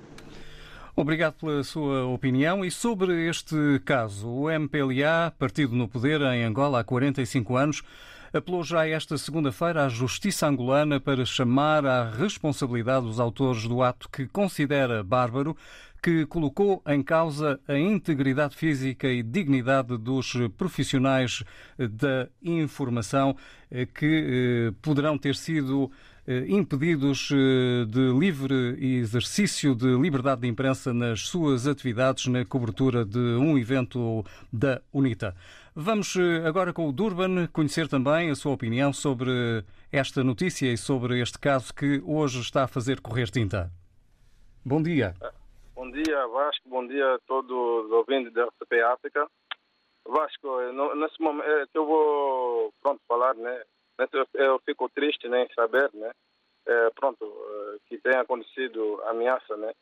Obrigado 0.96 1.34
pela 1.34 1.62
sua 1.62 2.04
opinião. 2.06 2.64
E 2.64 2.70
sobre 2.70 3.28
este 3.28 3.80
caso, 3.84 4.28
o 4.28 4.50
MPLA, 4.50 5.32
partido 5.38 5.74
no 5.76 5.86
poder 5.86 6.20
em 6.22 6.44
Angola 6.44 6.80
há 6.80 6.84
45 6.84 7.56
anos, 7.56 7.82
apelou 8.32 8.62
já 8.62 8.87
esta 8.87 9.18
segunda-feira 9.18 9.84
à 9.84 9.88
Justiça 9.88 10.46
angolana 10.46 11.00
para 11.00 11.25
chamar 11.25 11.84
à 11.84 12.10
responsabilidade 12.10 13.06
os 13.06 13.18
autores 13.18 13.66
do 13.66 13.82
ato 13.82 14.08
que 14.08 14.26
considera 14.26 15.02
bárbaro, 15.02 15.56
que 16.02 16.25
colocou 16.26 16.82
em 16.87 17.02
causa 17.02 17.60
a 17.68 17.76
integridade 17.76 18.56
física 18.56 19.08
e 19.08 19.22
dignidade 19.22 19.99
dos 19.99 20.32
profissionais 20.56 21.42
da 21.78 22.28
informação 22.42 23.37
eh, 23.70 23.87
que 23.87 24.06
eh, 24.06 24.75
poderão 24.80 25.18
ter 25.18 25.37
sido 25.37 25.90
eh, 26.26 26.46
impedidos 26.49 27.28
de 27.88 28.18
livre 28.18 28.78
exercício 28.80 29.75
de 29.75 29.94
liberdade 29.99 30.42
de 30.42 30.49
imprensa 30.49 30.94
nas 30.94 31.26
suas 31.26 31.66
atividades 31.66 32.26
na 32.26 32.44
cobertura 32.44 33.04
de 33.04 33.18
um 33.18 33.58
evento 33.58 34.25
da 34.50 34.80
UNITA. 34.92 35.34
Vamos 35.82 36.14
eh, 36.14 36.46
agora 36.46 36.75
com 36.75 36.87
o 36.87 36.92
Durban 36.92 37.46
conhecer 37.46 37.88
também 37.88 38.30
a 38.30 38.34
sua 38.34 38.52
opinião 38.52 38.92
sobre 38.92 39.64
esta 39.90 40.22
notícia 40.22 40.70
e 40.70 40.76
sobre 40.76 41.22
este 41.22 41.38
caso 41.38 41.75
que 41.75 42.02
hoje 42.04 42.38
está 42.42 42.64
a 42.64 42.68
fazer 42.68 43.00
correr 43.00 43.30
tinta. 43.30 43.70
Bom 44.62 44.82
dia. 44.82 45.14
Bom 45.75 45.90
dia, 45.90 46.26
Vasco. 46.26 46.68
Bom 46.68 46.87
dia 46.87 47.14
a 47.14 47.18
todos 47.20 47.50
os 47.50 47.90
ouvintes 47.92 48.30
da 48.34 48.44
RTP 48.44 48.72
África. 48.92 49.26
Vasco, 50.04 50.60
nesse 50.96 51.18
momento 51.18 51.70
eu 51.72 51.87
vou 51.87 52.75
pronto, 52.82 53.00
falar, 53.08 53.34
né? 53.37 53.62
Eu 54.34 54.58
fico 54.66 54.87
triste 54.90 55.30
né, 55.30 55.44
em 55.44 55.54
saber, 55.54 55.88
né? 55.94 56.10
É, 56.66 56.90
pronto, 56.90 57.25
eh, 57.25 57.78
que 57.88 57.96
tenha 57.96 58.20
acontecido 58.20 59.02
ameaça, 59.06 59.56
né? 59.56 59.72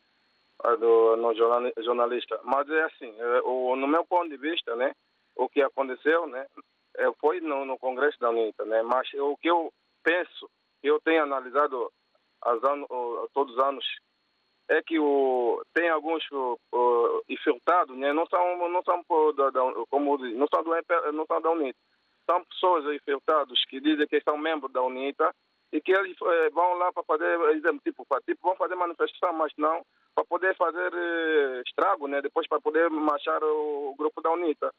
Do 0.78 1.17
no 1.17 1.35
jornalista. 1.35 2.38
Mas 2.45 2.71
é 2.71 2.83
assim, 2.85 3.12
no 3.43 3.88
meu 3.88 4.05
ponto 4.05 4.28
de 4.28 4.37
vista, 4.37 4.76
né? 4.76 4.93
O 5.38 5.49
que 5.49 5.62
aconteceu, 5.62 6.26
né? 6.26 6.47
foi 7.21 7.40
no, 7.40 7.64
no 7.64 7.78
Congresso 7.78 8.18
da 8.18 8.30
UNITA, 8.30 8.64
né? 8.64 8.83
Mas 8.83 9.09
o 9.14 9.37
que 9.37 9.49
eu 9.49 9.73
penso, 10.02 10.50
eu 10.83 11.00
tenho 11.00 11.23
analisado 11.23 11.90
todos 13.33 13.54
os 13.54 13.62
anos, 13.62 13.85
é 14.68 14.83
que 14.83 14.99
o, 14.99 15.62
tem 15.73 15.88
alguns 15.88 16.23
uh, 16.30 17.23
infiltrados, 17.28 17.97
né? 17.97 18.12
Não 18.12 18.26
são, 18.26 18.68
não 18.68 18.83
são 18.83 19.04
da, 19.35 19.50
da, 19.50 19.61
como 19.88 20.18
não 20.18 20.47
são 20.52 20.62
do 20.62 21.12
não 21.12 21.26
são 21.26 21.40
da 21.40 21.50
UNITA, 21.50 21.78
são 22.28 22.45
pessoas 22.45 22.85
infiltradas 22.95 23.59
que 23.66 23.80
dizem 23.80 24.07
que 24.07 24.21
são 24.21 24.37
membros 24.37 24.73
da 24.73 24.83
UNITA 24.83 25.33
e 25.73 25.80
que 25.80 25.92
eles 25.92 26.16
eh, 26.21 26.50
vão 26.50 26.75
lá 26.75 26.92
para 26.92 27.02
fazer, 27.04 27.38
tipo, 27.85 28.07
tipo, 28.26 28.40
vão 28.42 28.57
fazer 28.57 28.75
manifestação, 28.75 29.33
mas 29.35 29.52
não 29.57 29.83
para 30.14 30.25
poder 30.25 30.57
fazer 30.57 30.92
eh, 30.95 31.62
estrago, 31.66 32.07
né? 32.07 32.21
Depois 32.21 32.47
para 32.47 32.61
poder 32.61 32.90
marchar 32.90 33.42
o, 33.42 33.90
o 33.90 33.95
grupo 33.97 34.21
da 34.21 34.30
UNITA. 34.33 34.71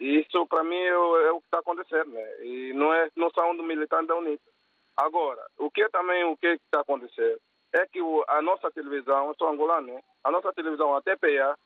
Isso 0.00 0.46
para 0.46 0.64
mim 0.64 0.76
é, 0.76 0.88
é, 0.88 1.32
o 1.32 1.40
que 1.40 1.46
está 1.46 1.58
acontecendo, 1.58 2.10
né? 2.10 2.44
E 2.44 2.72
não 2.72 2.92
é 2.92 3.10
não 3.14 3.30
são 3.30 3.54
do 3.54 3.62
militante 3.62 4.06
da 4.06 4.16
UNITA. 4.16 4.42
Agora, 4.96 5.46
o 5.58 5.70
que 5.70 5.86
também 5.90 6.24
o 6.24 6.36
que 6.36 6.46
está 6.48 6.80
acontecendo 6.80 7.38
é 7.74 7.86
que 7.86 8.00
o, 8.00 8.24
a 8.26 8.40
nossa 8.40 8.70
televisão, 8.70 9.28
eu 9.28 9.34
sou 9.38 9.48
angolano, 9.48 9.94
né? 9.94 10.00
a 10.24 10.30
nossa 10.30 10.52
televisão, 10.52 10.96
a 10.96 11.02
TPA, 11.02 11.56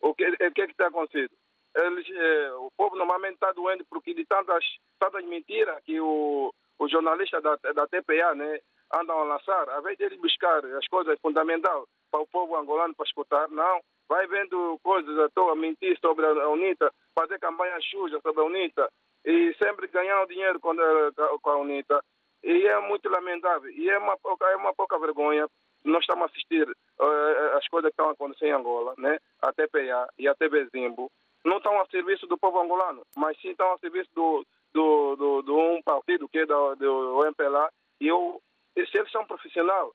o 0.00 0.14
que 0.14 0.26
o 0.26 0.52
que 0.52 0.62
está 0.62 0.88
acontecendo? 0.88 1.30
Eles, 1.76 2.06
eh, 2.08 2.52
o 2.54 2.70
povo 2.76 2.96
normalmente 2.96 3.34
está 3.34 3.52
doendo 3.52 3.84
porque 3.90 4.14
de 4.14 4.24
tantas 4.24 4.64
tantas 4.98 5.24
mentiras 5.24 5.82
que 5.84 6.00
o 6.00 6.52
os 6.78 6.90
jornalistas 6.90 7.42
da, 7.42 7.56
da 7.56 7.86
TPA 7.86 8.34
né, 8.34 8.60
andam 8.92 9.18
a 9.18 9.24
lançar, 9.24 9.68
ao 9.68 9.80
invés 9.80 9.96
de 9.96 10.04
eles 10.04 10.20
buscar 10.20 10.64
as 10.64 10.86
coisas 10.88 11.18
fundamentais 11.20 11.84
para 12.10 12.20
o 12.20 12.26
povo 12.26 12.56
angolano 12.56 12.94
para 12.94 13.06
escutar, 13.06 13.48
não. 13.48 13.80
Vai 14.08 14.26
vendo 14.26 14.78
coisas 14.82 15.18
à 15.18 15.28
toa, 15.30 15.54
mentir 15.54 15.98
sobre 16.00 16.26
a 16.26 16.48
UNITA, 16.48 16.92
fazer 17.14 17.38
campanha 17.38 17.78
suja 17.90 18.20
sobre 18.20 18.42
a 18.42 18.44
UNITA 18.44 18.88
e 19.24 19.54
sempre 19.62 19.88
ganhar 19.88 20.26
dinheiro 20.26 20.60
com 20.60 20.70
a, 20.70 21.38
com 21.40 21.50
a 21.50 21.56
UNITA. 21.58 22.02
E 22.42 22.66
é 22.66 22.78
muito 22.80 23.08
lamentável. 23.08 23.70
E 23.70 23.88
é 23.88 23.98
uma, 23.98 24.16
é 24.52 24.56
uma 24.56 24.74
pouca 24.74 24.98
vergonha 24.98 25.48
nós 25.84 26.00
estamos 26.00 26.22
a 26.22 26.26
assistir 26.26 26.66
uh, 26.66 27.56
as 27.58 27.68
coisas 27.68 27.90
que 27.90 28.00
estão 28.00 28.08
acontecendo 28.08 28.48
em 28.48 28.52
Angola, 28.52 28.94
né? 28.96 29.18
a 29.42 29.52
TPA 29.52 30.08
e 30.18 30.26
a 30.26 30.34
TV 30.34 30.66
Zimbo, 30.74 31.10
não 31.44 31.58
estão 31.58 31.78
a 31.78 31.86
serviço 31.86 32.26
do 32.26 32.38
povo 32.38 32.60
angolano, 32.60 33.02
mas 33.16 33.38
sim 33.40 33.50
estão 33.50 33.72
a 33.72 33.78
serviço 33.78 34.08
do, 34.14 34.46
do, 34.72 35.16
do, 35.16 35.42
do 35.42 35.58
um 35.58 35.82
partido 35.82 36.28
que 36.28 36.38
é 36.38 36.46
do, 36.46 36.74
do 36.74 37.26
MPLA 37.26 37.68
e 38.00 38.08
eu, 38.08 38.40
se 38.74 38.98
eles 38.98 39.10
são 39.12 39.26
profissionais, 39.26 39.90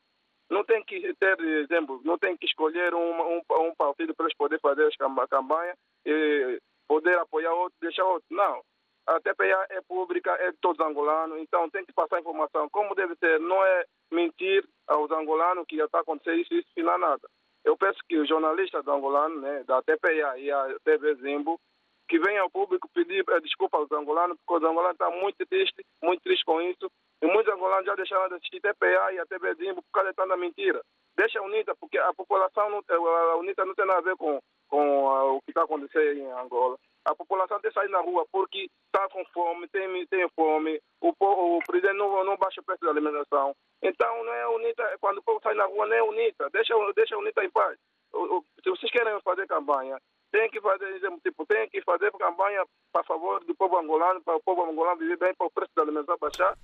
não 0.50 0.64
tem 0.64 0.84
que 0.84 1.14
ter 1.16 1.40
exemplo, 1.40 2.02
não 2.04 2.18
tem 2.18 2.36
que 2.36 2.46
escolher 2.46 2.94
um, 2.94 3.38
um, 3.38 3.42
um 3.62 3.76
partido 3.76 4.16
para 4.16 4.26
eles 4.26 4.38
poderem 4.38 4.62
fazer 4.62 4.86
as 4.88 4.96
campanhas 5.30 5.78
e 6.06 6.60
poder 6.88 7.18
apoiar 7.20 7.54
outro, 7.54 7.78
deixar 7.82 8.06
outro. 8.06 8.26
Não. 8.32 8.62
A 9.08 9.20
TPA 9.20 9.66
é 9.70 9.82
pública, 9.88 10.32
é 10.40 10.52
de 10.52 10.58
todos 10.60 10.86
angolanos, 10.86 11.40
então 11.40 11.70
tem 11.70 11.86
que 11.86 11.94
passar 11.94 12.20
informação 12.20 12.70
como 12.70 12.96
deve 12.96 13.16
ser. 13.16 13.40
Não 13.40 13.64
é 13.64 13.86
mentir 14.12 14.64
aos 14.88 15.10
angolanos 15.12 15.66
que 15.68 15.78
já 15.78 15.86
está 15.86 16.00
acontecendo 16.00 16.42
isso, 16.42 16.54
isso, 16.54 16.68
e 16.78 16.84
não 16.84 16.98
nada. 16.98 17.28
Eu 17.64 17.78
penso 17.78 18.00
que 18.08 18.18
os 18.18 18.28
jornalistas 18.28 18.84
do 18.84 18.92
angolano, 18.92 19.42
né, 19.42 19.64
da 19.64 19.82
TPA 19.82 20.38
e 20.38 20.52
a 20.52 20.76
TV 20.84 21.16
Zimbo, 21.16 21.60
que 22.08 22.20
venha 22.20 22.42
ao 22.42 22.50
público 22.50 22.90
pedir 22.94 23.24
eh, 23.30 23.40
desculpa 23.42 23.78
aos 23.78 23.92
angolanos, 23.92 24.38
porque 24.38 24.64
os 24.64 24.70
angolanos 24.70 24.94
estão 24.94 25.12
muito 25.22 25.46
tristes, 25.46 25.86
muito 26.02 26.22
tristes 26.22 26.44
com 26.44 26.60
isso. 26.62 26.92
E 27.22 27.28
muitos 27.28 27.54
angolanos 27.54 27.86
já 27.86 27.96
deixaram 27.96 28.30
de 28.30 28.36
assistir 28.36 28.62
TPA 28.62 29.14
e 29.14 29.20
a 29.20 29.26
TV 29.26 29.56
por 29.76 29.84
causa 29.92 30.10
de 30.10 30.16
tanta 30.16 30.38
mentira. 30.38 30.82
Deixa 31.18 31.40
a 31.40 31.44
UNITA, 31.44 31.76
porque 31.76 31.98
a 31.98 32.14
população, 32.14 32.70
não, 32.70 33.08
a 33.08 33.36
UNITA 33.38 33.66
não 33.66 33.76
tem 33.76 33.86
nada 33.86 34.00
a 34.00 34.04
ver 34.04 34.16
com, 34.16 34.40
com 34.70 35.06
uh, 35.06 35.36
o 35.36 35.42
que 35.42 35.52
está 35.52 35.64
acontecendo 35.64 36.18
em 36.18 36.32
Angola. 36.32 36.78
A 37.04 37.14
população 37.14 37.60
tem 37.60 37.72
que 37.72 37.78
sair 37.78 37.90
na 37.90 38.00
rua 38.00 38.26
porque 38.32 38.70
está 38.86 39.08
com 39.10 39.26
fome, 39.34 39.68
tem, 39.68 40.06
tem 40.08 40.30
fome, 40.30 40.80
o, 41.02 41.14
o 41.20 41.60
presidente 41.68 41.98
não, 41.98 42.24
não 42.24 42.38
baixa 42.38 42.62
o 42.62 42.64
preço 42.64 42.86
da 42.86 42.92
alimentação. 42.92 43.54
Então, 43.82 44.24
não 44.24 44.34
é 44.34 44.48
UNITA, 44.48 44.98
quando 45.02 45.18
o 45.18 45.24
povo 45.24 45.40
sai 45.44 45.56
na 45.56 45.66
rua, 45.66 45.88
não 45.88 45.96
é 45.96 46.04
UNITA, 46.04 46.50
deixa, 46.52 46.74
deixa 46.96 47.16
a 47.16 47.20
UNITA 47.20 47.44
em 47.44 47.50
paz. 47.50 47.78
O, 48.14 48.38
o, 48.38 48.46
se 48.64 48.70
vocês 48.70 48.92
querem 48.92 49.20
fazer 49.22 49.46
campanha, 49.46 49.98
tem 50.32 50.50
que 50.50 50.62
fazer, 50.62 51.00
tipo, 51.22 51.46
tem 51.46 51.68
que 51.70 51.82
fazer 51.82 52.12
campanha 52.12 52.64
para 52.94 53.04
favor 53.04 53.44
do 53.44 53.56
povo 53.56 53.78
angolano, 53.78 54.22
para 54.22 54.36
o 54.36 54.42
povo 54.42 54.64
angolano 54.64 55.00
viver 55.00 55.18
bem, 55.18 55.34
para 55.36 55.48
o 55.48 55.52
preço 55.52 55.72
da 55.76 55.82
alimentação 55.82 56.18
baixar. 56.18 56.56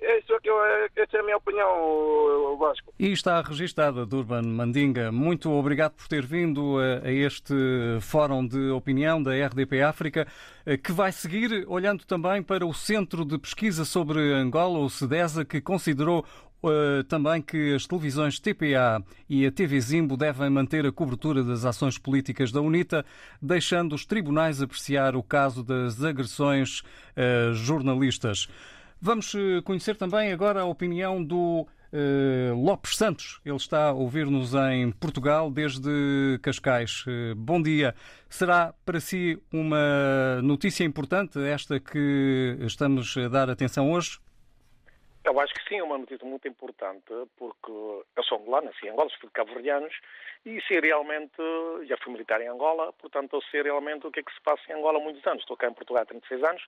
Isso 0.00 0.32
é 0.34 0.40
que 0.40 0.50
eu, 0.50 0.56
essa 0.96 1.16
é 1.16 1.20
a 1.20 1.22
minha 1.22 1.36
opinião, 1.36 2.56
Vasco. 2.58 2.92
E 2.98 3.12
está 3.12 3.40
registada, 3.40 4.04
Durban 4.06 4.42
Mandinga. 4.42 5.10
Muito 5.10 5.50
obrigado 5.50 5.92
por 5.92 6.06
ter 6.08 6.24
vindo 6.24 6.78
a, 6.78 7.06
a 7.06 7.12
este 7.12 7.54
fórum 8.00 8.46
de 8.46 8.70
opinião 8.70 9.22
da 9.22 9.32
RDP 9.32 9.82
África, 9.82 10.26
eh, 10.66 10.76
que 10.76 10.92
vai 10.92 11.12
seguir 11.12 11.64
olhando 11.68 12.04
também 12.04 12.42
para 12.42 12.66
o 12.66 12.74
Centro 12.74 13.24
de 13.24 13.38
Pesquisa 13.38 13.84
sobre 13.84 14.20
Angola, 14.32 14.78
o 14.78 14.90
CEDESA, 14.90 15.44
que 15.44 15.60
considerou 15.60 16.24
Uh, 16.62 17.02
também 17.04 17.40
que 17.40 17.74
as 17.74 17.86
televisões 17.86 18.38
TPA 18.38 19.02
e 19.26 19.46
a 19.46 19.50
TV 19.50 19.80
Zimbo 19.80 20.14
devem 20.14 20.50
manter 20.50 20.84
a 20.84 20.92
cobertura 20.92 21.42
das 21.42 21.64
ações 21.64 21.96
políticas 21.96 22.52
da 22.52 22.60
UNITA, 22.60 23.02
deixando 23.40 23.94
os 23.94 24.04
tribunais 24.04 24.60
apreciar 24.60 25.16
o 25.16 25.22
caso 25.22 25.64
das 25.64 26.04
agressões 26.04 26.80
uh, 27.16 27.54
jornalistas. 27.54 28.46
Vamos 29.02 29.32
uh, 29.34 29.62
conhecer 29.64 29.96
também 29.96 30.32
agora 30.32 30.60
a 30.60 30.66
opinião 30.66 31.22
do 31.22 31.66
Lopes 32.54 32.96
Santos. 32.96 33.40
Ele 33.44 33.56
está 33.56 33.88
a 33.88 33.92
ouvir-nos 33.92 34.54
em 34.54 34.92
Portugal 34.92 35.50
desde 35.50 36.38
Cascais. 36.40 37.04
bom 37.36 37.60
dia. 37.60 37.96
Será 38.28 38.72
para 38.86 39.00
si 39.00 39.42
uma 39.52 40.40
notícia 40.40 40.84
importante 40.84 41.40
esta 41.40 41.80
que 41.80 42.56
estamos 42.60 43.16
a 43.16 43.26
dar 43.26 43.50
atenção 43.50 43.90
hoje? 43.90 44.20
Eu 45.24 45.38
acho 45.38 45.52
que 45.52 45.68
sim, 45.68 45.78
é 45.78 45.82
uma 45.82 45.98
notícia 45.98 46.26
muito 46.26 46.48
importante, 46.48 47.12
porque 47.36 47.70
eu 47.70 48.24
sou 48.24 48.38
angolano, 48.38 48.66
nasci 48.66 48.86
em 48.86 48.90
Angola, 48.90 49.10
sou 49.10 49.28
de 49.28 49.32
cabo-verdianos, 49.34 49.92
e 50.46 50.60
sei 50.62 50.80
realmente, 50.80 51.36
já 51.86 51.96
fui 51.98 52.12
militar 52.12 52.40
em 52.40 52.48
Angola, 52.48 52.92
portanto 52.94 53.36
eu 53.36 53.42
sei 53.50 53.62
realmente 53.62 54.06
o 54.06 54.10
que 54.10 54.20
é 54.20 54.22
que 54.22 54.32
se 54.32 54.40
passa 54.40 54.62
em 54.70 54.74
Angola 54.74 54.98
há 54.98 55.02
muitos 55.02 55.26
anos. 55.26 55.42
Estou 55.42 55.58
cá 55.58 55.68
em 55.68 55.74
Portugal 55.74 56.02
há 56.02 56.06
36 56.06 56.42
anos, 56.42 56.62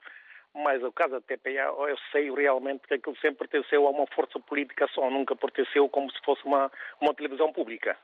mas 0.54 0.82
o 0.82 0.92
caso 0.92 1.12
da 1.12 1.20
TPA, 1.20 1.72
eu 1.88 1.96
sei 2.10 2.30
realmente 2.30 2.86
que 2.86 2.94
aquilo 2.94 3.16
sempre 3.16 3.48
pertenceu 3.48 3.86
a 3.86 3.90
uma 3.90 4.06
força 4.08 4.38
política 4.40 4.86
só, 4.88 5.10
nunca 5.10 5.34
pertenceu 5.34 5.88
como 5.88 6.10
se 6.10 6.20
fosse 6.24 6.44
uma, 6.44 6.70
uma 7.00 7.14
televisão 7.14 7.52
pública. 7.52 7.96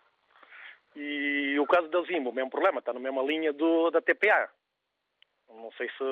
E 0.96 1.58
o 1.60 1.66
caso 1.66 1.88
da 1.88 2.02
Zimbo, 2.02 2.30
o 2.30 2.32
mesmo 2.32 2.50
problema, 2.50 2.78
está 2.78 2.92
na 2.92 3.00
mesma 3.00 3.22
linha 3.22 3.52
do, 3.52 3.90
da 3.90 4.00
TPA. 4.00 4.48
Não 5.48 5.70
sei 5.72 5.88
se 5.88 6.04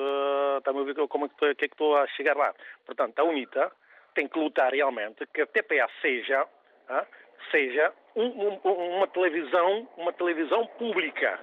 está 0.57 0.71
a 0.71 0.83
ver 0.83 1.07
como 1.07 1.25
é 1.25 1.29
que, 1.29 1.45
é 1.45 1.55
que 1.55 1.65
estou 1.65 1.97
a 1.97 2.07
chegar 2.07 2.35
lá. 2.35 2.53
Portanto, 2.85 3.19
a 3.19 3.23
UNITA, 3.23 3.71
tem 4.17 4.27
que 4.27 4.39
lutar 4.39 4.73
realmente 4.73 5.27
que 5.27 5.41
a 5.41 5.45
TPA 5.45 5.87
seja, 6.01 6.47
ah, 6.89 7.05
seja 7.51 7.93
um, 8.15 8.25
um, 8.25 8.97
uma 8.97 9.07
televisão, 9.07 9.87
uma 9.95 10.11
televisão 10.11 10.65
pública, 10.65 11.39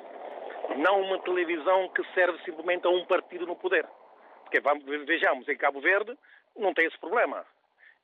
não 0.77 1.01
uma 1.03 1.21
televisão 1.21 1.89
que 1.91 2.03
serve 2.15 2.37
simplesmente 2.45 2.85
a 2.85 2.91
um 2.91 3.05
partido 3.07 3.47
no 3.47 3.55
poder. 3.55 3.87
Porque 4.55 4.61
vamos, 4.61 4.85
vejamos, 5.05 5.49
em 5.49 5.57
Cabo 5.57 5.81
Verde 5.81 6.17
não 6.57 6.73
tem 6.73 6.87
esse 6.87 6.97
problema. 7.01 7.45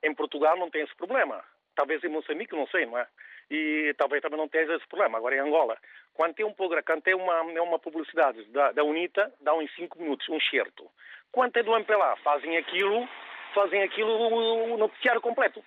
Em 0.02 0.12
Portugal 0.12 0.56
não 0.56 0.68
tem 0.68 0.82
esse 0.82 0.96
problema. 0.96 1.44
Talvez 1.76 2.02
em 2.02 2.08
Moçambique, 2.08 2.56
não 2.56 2.66
sei, 2.66 2.86
não 2.86 2.98
é? 2.98 3.06
E 3.48 3.94
talvez 3.96 4.20
também 4.20 4.36
não 4.36 4.48
tenha 4.48 4.64
esse 4.64 4.86
problema. 4.88 5.16
Agora 5.16 5.36
em 5.36 5.38
Angola, 5.38 5.78
quando 6.12 6.34
tem 6.34 6.44
um 6.44 6.52
programa, 6.52 6.82
quando 6.82 7.02
tem 7.02 7.14
uma, 7.14 7.42
uma 7.42 7.78
publicidade 7.78 8.42
da, 8.46 8.72
da 8.72 8.82
UNITA, 8.82 9.32
dão 9.40 9.62
em 9.62 9.68
5 9.68 9.96
minutos, 10.00 10.28
um 10.28 10.40
certo. 10.40 10.90
Quando 11.30 11.56
é 11.56 11.62
do 11.62 11.76
MPLA, 11.76 12.16
fazem 12.16 12.56
aquilo 12.56 13.08
fazem 13.54 13.82
aquilo 13.84 14.10
o 14.10 14.76
noticiário 14.76 15.20
completo. 15.20 15.64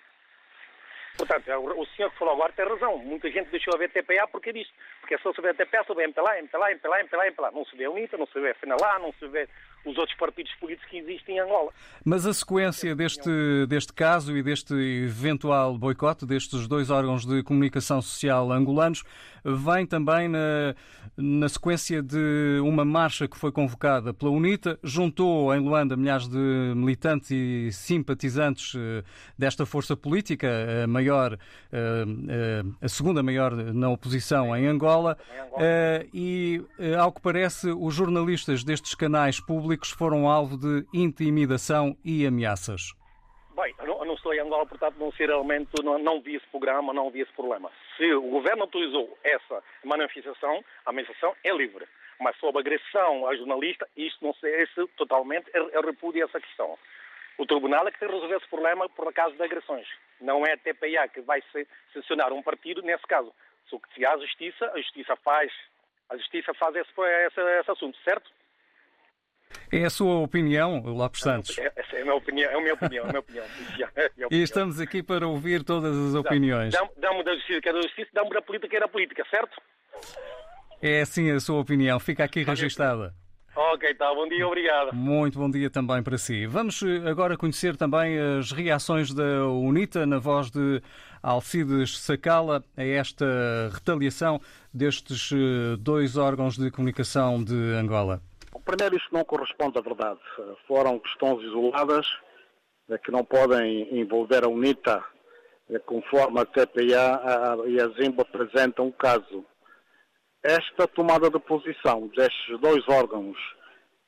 Portanto, 1.16 1.48
é 1.48 1.56
o 1.56 1.86
senhor 1.96 2.10
que 2.10 2.18
falou 2.18 2.34
agora 2.34 2.52
tem 2.52 2.66
razão. 2.66 2.98
Muita 2.98 3.30
gente 3.30 3.48
deixou 3.48 3.74
a 3.74 3.78
ver 3.78 3.90
TPA 3.90 4.26
porque 4.26 4.52
disso. 4.52 4.72
Porque 5.04 5.18
só 5.18 5.34
se 5.34 5.42
vê 5.42 5.52
TPA, 5.52 5.84
só 5.86 5.92
vê 5.92 6.04
MPLA, 6.04 6.38
MPLA, 6.38 6.70
MPLA, 6.72 7.00
MPLA, 7.00 7.26
MPLA. 7.26 7.50
Não 7.50 7.66
se 7.66 7.76
vê 7.76 7.84
a 7.84 7.90
UNITA, 7.90 8.16
não 8.16 8.26
se 8.26 8.40
vê 8.40 8.52
a 8.52 8.54
FNLA, 8.54 8.98
não 9.00 9.12
se 9.12 9.28
vê 9.28 9.46
os 9.84 9.98
outros 9.98 10.16
partidos 10.16 10.52
políticos 10.54 10.90
que 10.90 10.96
existem 10.96 11.36
em 11.36 11.40
Angola. 11.40 11.70
Mas 12.02 12.26
a 12.26 12.32
sequência 12.32 12.94
deste, 12.96 13.30
deste 13.68 13.92
caso 13.92 14.34
e 14.34 14.42
deste 14.42 14.72
eventual 14.72 15.76
boicote 15.76 16.24
destes 16.24 16.66
dois 16.66 16.90
órgãos 16.90 17.26
de 17.26 17.42
comunicação 17.42 18.00
social 18.00 18.50
angolanos 18.50 19.04
vem 19.44 19.86
também 19.86 20.26
na, 20.26 20.74
na 21.16 21.48
sequência 21.48 22.02
de 22.02 22.58
uma 22.62 22.84
marcha 22.84 23.28
que 23.28 23.36
foi 23.36 23.52
convocada 23.52 24.14
pela 24.14 24.30
UNITA, 24.30 24.78
juntou 24.82 25.54
em 25.54 25.60
Luanda 25.60 25.96
milhares 25.96 26.26
de 26.26 26.72
militantes 26.74 27.30
e 27.30 27.70
simpatizantes 27.70 28.74
eh, 28.74 29.04
desta 29.38 29.66
força 29.66 29.94
política, 29.94 30.48
a 30.84 30.86
maior, 30.86 31.34
eh, 31.34 32.04
eh, 32.28 32.62
a 32.80 32.88
segunda 32.88 33.22
maior 33.22 33.54
na 33.54 33.90
oposição 33.90 34.56
em 34.56 34.66
Angola, 34.66 34.93
e 36.12 36.60
ao 36.98 37.12
que 37.12 37.20
parece 37.20 37.70
os 37.70 37.94
jornalistas 37.94 38.64
destes 38.64 38.94
canais 38.94 39.40
públicos 39.40 39.90
foram 39.90 40.28
alvo 40.28 40.56
de 40.56 40.86
intimidação 40.92 41.96
e 42.04 42.26
ameaças? 42.26 42.94
Bem, 43.56 43.72
eu 43.78 44.04
não, 44.04 44.14
estou 44.14 44.34
em 44.34 44.40
Angola, 44.40 44.66
portanto 44.66 44.96
não 44.98 45.12
sei 45.12 45.26
realmente, 45.26 45.70
não, 45.82 45.98
não 45.98 46.20
vi 46.20 46.36
esse 46.36 46.46
programa, 46.48 46.92
não 46.92 47.10
vi 47.10 47.20
esse 47.20 47.32
problema. 47.32 47.70
Se 47.96 48.12
o 48.12 48.22
governo 48.22 48.62
autorizou 48.62 49.16
essa 49.22 49.62
manifestação, 49.84 50.64
a 50.84 50.92
manifestação 50.92 51.34
é 51.44 51.52
livre. 51.56 51.86
Mas 52.20 52.36
sobre 52.38 52.60
agressão 52.60 53.26
a 53.26 53.36
jornalista, 53.36 53.88
isto 53.96 54.24
não 54.24 54.34
sei 54.34 54.66
se 54.68 54.86
totalmente, 54.96 55.50
eu, 55.52 55.68
eu 55.70 55.82
repudio 55.82 56.24
essa 56.24 56.40
questão. 56.40 56.78
O 57.36 57.46
tribunal 57.46 57.86
é 57.86 57.90
que 57.90 57.98
tem 57.98 58.08
que 58.08 58.14
resolver 58.14 58.36
esse 58.36 58.48
problema 58.48 58.88
por 58.88 59.12
causa 59.12 59.34
de 59.34 59.42
agressões. 59.42 59.86
Não 60.20 60.46
é 60.46 60.52
a 60.52 60.56
TPA 60.56 61.08
que 61.12 61.20
vai 61.20 61.42
sancionar 61.92 62.32
um 62.32 62.42
partido 62.42 62.80
nesse 62.82 63.04
caso. 63.06 63.32
Se 63.94 64.04
há 64.04 64.16
justiça, 64.18 64.70
a 64.72 64.78
justiça 64.78 65.16
faz, 65.16 65.52
a 66.08 66.16
justiça 66.16 66.52
faz 66.54 66.74
esse, 66.76 66.90
esse, 66.90 67.40
esse 67.40 67.70
assunto, 67.70 67.98
certo? 68.04 68.30
É 69.72 69.84
a 69.84 69.90
sua 69.90 70.18
opinião, 70.20 70.80
Lopes 70.80 71.20
Santos? 71.20 71.58
É, 71.58 71.72
é 71.76 72.00
a 72.00 72.04
minha 72.04 72.14
opinião, 72.14 72.50
é 72.50 72.54
a 72.54 72.60
minha 72.60 72.74
opinião, 72.74 73.04
é 73.04 73.08
a 73.08 73.12
minha 73.12 73.20
opinião. 73.20 73.48
É 73.96 74.10
E 74.30 74.42
estamos 74.42 74.80
aqui 74.80 75.02
para 75.02 75.26
ouvir 75.26 75.64
todas 75.64 75.96
as 75.96 76.14
opiniões. 76.14 76.74
Dá-me 76.96 77.22
da 77.22 77.34
justiça, 77.34 77.60
que 77.60 77.68
é 77.68 77.72
da 77.72 77.82
justiça, 77.82 78.10
dá-me 78.12 78.30
da 78.30 78.42
política, 78.42 78.68
que 78.68 78.76
é 78.76 78.80
da 78.80 78.88
política, 78.88 79.24
certo? 79.30 79.60
É 80.82 81.00
assim 81.00 81.30
a 81.30 81.40
sua 81.40 81.60
opinião, 81.60 81.98
fica 81.98 82.24
aqui 82.24 82.42
registada. 82.42 83.14
Ok, 83.56 83.94
tá, 83.94 84.12
bom 84.12 84.26
dia, 84.26 84.44
obrigado. 84.46 84.92
Muito 84.92 85.38
bom 85.38 85.48
dia 85.48 85.70
também 85.70 86.02
para 86.02 86.18
si. 86.18 86.44
Vamos 86.44 86.82
eh, 86.82 87.08
agora 87.08 87.36
conhecer 87.36 87.76
também 87.76 88.18
as 88.18 88.50
reações 88.50 89.14
da 89.14 89.46
UNITA 89.46 90.04
na 90.04 90.18
voz 90.18 90.50
de 90.50 90.82
Alcides 91.22 91.96
Sacala 91.98 92.64
a 92.76 92.84
esta 92.84 93.24
retaliação 93.72 94.40
destes 94.72 95.30
eh, 95.32 95.76
dois 95.78 96.16
órgãos 96.16 96.58
de 96.58 96.68
comunicação 96.72 97.44
de 97.44 97.54
Angola. 97.54 98.20
Primeiro, 98.64 98.96
isto 98.96 99.14
não 99.14 99.24
corresponde 99.24 99.78
à 99.78 99.82
verdade. 99.82 100.18
Foram 100.66 100.98
questões 100.98 101.40
isoladas 101.44 102.08
eh, 102.90 102.98
que 102.98 103.12
não 103.12 103.24
podem 103.24 104.00
envolver 104.00 104.42
a 104.44 104.48
UNITA, 104.48 105.00
conforme 105.86 106.40
a 106.40 106.44
TPA 106.44 107.22
e 107.68 107.80
a 107.80 107.88
ZIMBA 107.90 108.22
apresentam 108.22 108.88
o 108.88 108.92
caso 108.92 109.44
esta 110.44 110.86
tomada 110.86 111.30
de 111.30 111.38
posição 111.40 112.06
destes 112.08 112.60
dois 112.60 112.86
órgãos 112.86 113.38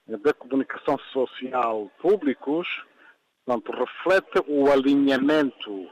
da 0.06 0.34
comunicação 0.34 0.98
social 1.10 1.90
públicos, 1.98 2.68
portanto, 3.44 3.72
reflete 3.72 4.44
o 4.46 4.70
alinhamento, 4.70 5.90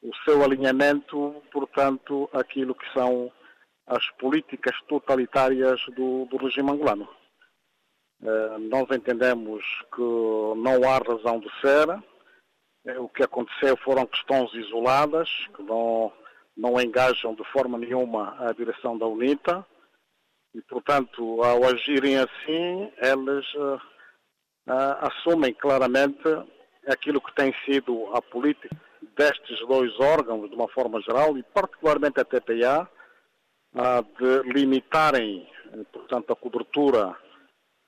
o 0.00 0.14
seu 0.24 0.44
alinhamento, 0.44 1.42
portanto, 1.52 2.30
aquilo 2.32 2.74
que 2.74 2.90
são 2.92 3.32
as 3.86 4.08
políticas 4.12 4.80
totalitárias 4.88 5.80
do, 5.96 6.24
do 6.26 6.36
regime 6.36 6.70
angolano. 6.70 7.08
Eh, 8.22 8.58
nós 8.70 8.86
entendemos 8.90 9.62
que 9.94 10.00
não 10.00 10.88
há 10.88 10.98
razão 10.98 11.40
de 11.40 11.50
ser. 11.60 12.02
Eh, 12.86 12.98
o 12.98 13.08
que 13.08 13.24
aconteceu 13.24 13.76
foram 13.78 14.06
questões 14.06 14.54
isoladas, 14.54 15.28
que 15.54 15.62
não 15.62 16.12
não 16.56 16.80
engajam 16.80 17.34
de 17.34 17.44
forma 17.52 17.78
nenhuma 17.78 18.36
a 18.38 18.52
direção 18.52 18.96
da 18.96 19.06
UNITA 19.06 19.66
e, 20.54 20.62
portanto, 20.62 21.42
ao 21.42 21.64
agirem 21.64 22.16
assim, 22.16 22.92
eles 22.98 23.54
uh, 23.54 23.74
uh, 24.68 24.96
assumem 25.00 25.52
claramente 25.52 26.22
aquilo 26.86 27.20
que 27.20 27.34
tem 27.34 27.52
sido 27.64 28.08
a 28.14 28.22
política 28.22 28.76
destes 29.16 29.58
dois 29.66 29.98
órgãos, 29.98 30.48
de 30.48 30.54
uma 30.54 30.68
forma 30.68 31.00
geral, 31.02 31.36
e 31.36 31.42
particularmente 31.42 32.20
a 32.20 32.24
TPA, 32.24 32.88
uh, 33.74 34.02
de 34.18 34.52
limitarem, 34.52 35.48
portanto, 35.92 36.32
a 36.32 36.36
cobertura 36.36 37.16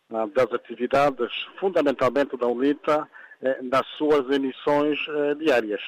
das 0.08 0.52
atividades, 0.52 1.32
fundamentalmente 1.58 2.36
da 2.36 2.46
UNITA, 2.46 3.08
eh, 3.08 3.25
nas 3.62 3.86
suas 3.98 4.28
emissões 4.30 4.98
eh, 5.08 5.34
diárias. 5.34 5.80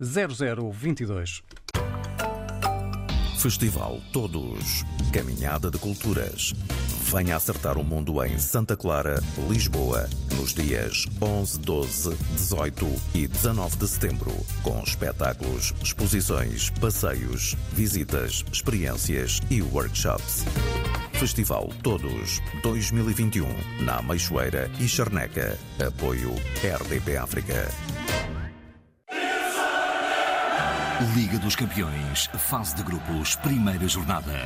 0022. 0.00 1.42
Festival 3.38 4.00
Todos. 4.12 4.84
Caminhada 5.12 5.70
de 5.70 5.78
Culturas. 5.78 6.52
Venha 7.04 7.36
acertar 7.36 7.78
o 7.78 7.84
mundo 7.84 8.22
em 8.24 8.36
Santa 8.36 8.76
Clara, 8.76 9.22
Lisboa, 9.48 10.10
nos 10.36 10.52
dias 10.52 11.06
11, 11.22 11.60
12, 11.60 12.16
18 12.34 12.86
e 13.14 13.28
19 13.28 13.76
de 13.76 13.86
setembro, 13.86 14.32
com 14.64 14.82
espetáculos, 14.82 15.72
exposições, 15.80 16.70
passeios, 16.80 17.56
visitas, 17.72 18.44
experiências 18.52 19.40
e 19.48 19.62
workshops. 19.62 20.44
Festival 21.12 21.70
Todos 21.80 22.40
2021, 22.64 23.46
na 23.84 24.02
Meixoeira 24.02 24.68
e 24.80 24.88
Charneca. 24.88 25.56
Apoio 25.78 26.34
RDP 26.60 27.16
África. 27.16 27.68
Liga 31.14 31.38
dos 31.38 31.54
Campeões, 31.54 32.28
fase 32.34 32.74
de 32.74 32.82
grupos, 32.82 33.36
primeira 33.36 33.86
jornada. 33.86 34.44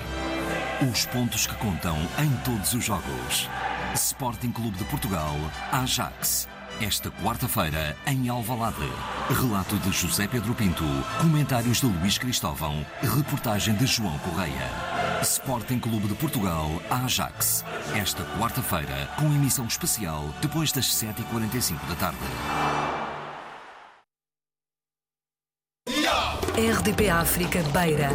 Os 0.91 1.07
pontos 1.07 1.47
que 1.47 1.55
contam 1.55 1.97
em 2.19 2.31
todos 2.45 2.75
os 2.75 2.85
jogos. 2.85 3.49
Sporting 3.95 4.53
Clube 4.53 4.77
de 4.77 4.85
Portugal, 4.85 5.35
Ajax. 5.73 6.47
Esta 6.79 7.11
quarta-feira, 7.11 7.97
em 8.07 8.29
Alvalade. 8.29 8.87
Relato 9.31 9.79
de 9.79 9.93
José 9.93 10.27
Pedro 10.27 10.55
Pinto, 10.55 10.85
comentários 11.23 11.81
de 11.81 11.87
Luís 11.87 12.19
Cristóvão, 12.19 12.85
reportagem 13.01 13.75
de 13.77 13.87
João 13.87 14.19
Correia. 14.19 14.69
Sporting 15.23 15.79
Clube 15.79 16.07
de 16.07 16.15
Portugal, 16.15 16.69
Ajax. 16.91 17.65
Esta 17.95 18.25
quarta-feira, 18.39 19.09
com 19.17 19.25
emissão 19.27 19.65
especial, 19.65 20.29
depois 20.43 20.71
das 20.71 20.85
7h45 20.87 21.79
da 21.89 21.95
tarde. 21.95 22.82
RDP 26.73 27.11
África 27.11 27.63
Beira 27.65 28.09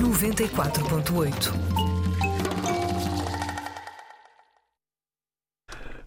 94.8 0.00 1.52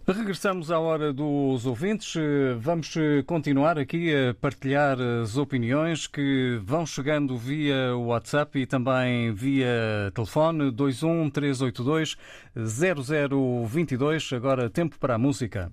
Regressamos 0.08 0.72
à 0.72 0.80
hora 0.80 1.12
dos 1.12 1.64
ouvintes. 1.64 2.14
Vamos 2.58 2.92
continuar 3.24 3.78
aqui 3.78 4.12
a 4.12 4.34
partilhar 4.34 4.98
as 5.00 5.36
opiniões 5.36 6.08
que 6.08 6.60
vão 6.64 6.84
chegando 6.84 7.36
via 7.36 7.96
WhatsApp 7.96 8.58
e 8.58 8.66
também 8.66 9.32
via 9.32 10.10
telefone 10.12 10.72
21 10.72 11.30
382 11.30 12.16
0022. 12.56 14.32
Agora 14.32 14.68
tempo 14.68 14.98
para 14.98 15.14
a 15.14 15.18
música. 15.18 15.70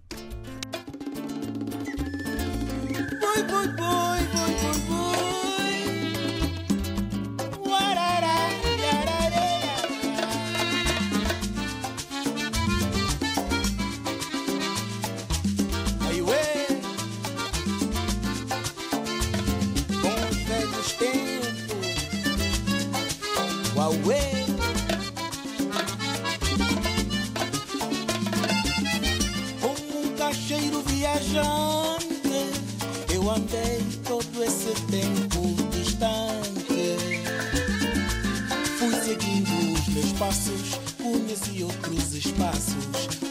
Os 40.34 40.40
meus 40.40 40.74
passos, 40.74 40.80
conheci 40.98 41.64
outros 41.64 42.14
espaços 42.16 42.86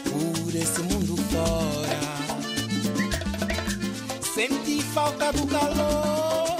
por 0.09 0.55
esse 0.55 0.81
mundo 0.81 1.17
fora. 1.17 1.99
Senti 4.21 4.81
falta 4.81 5.31
do 5.33 5.45
calor 5.47 6.57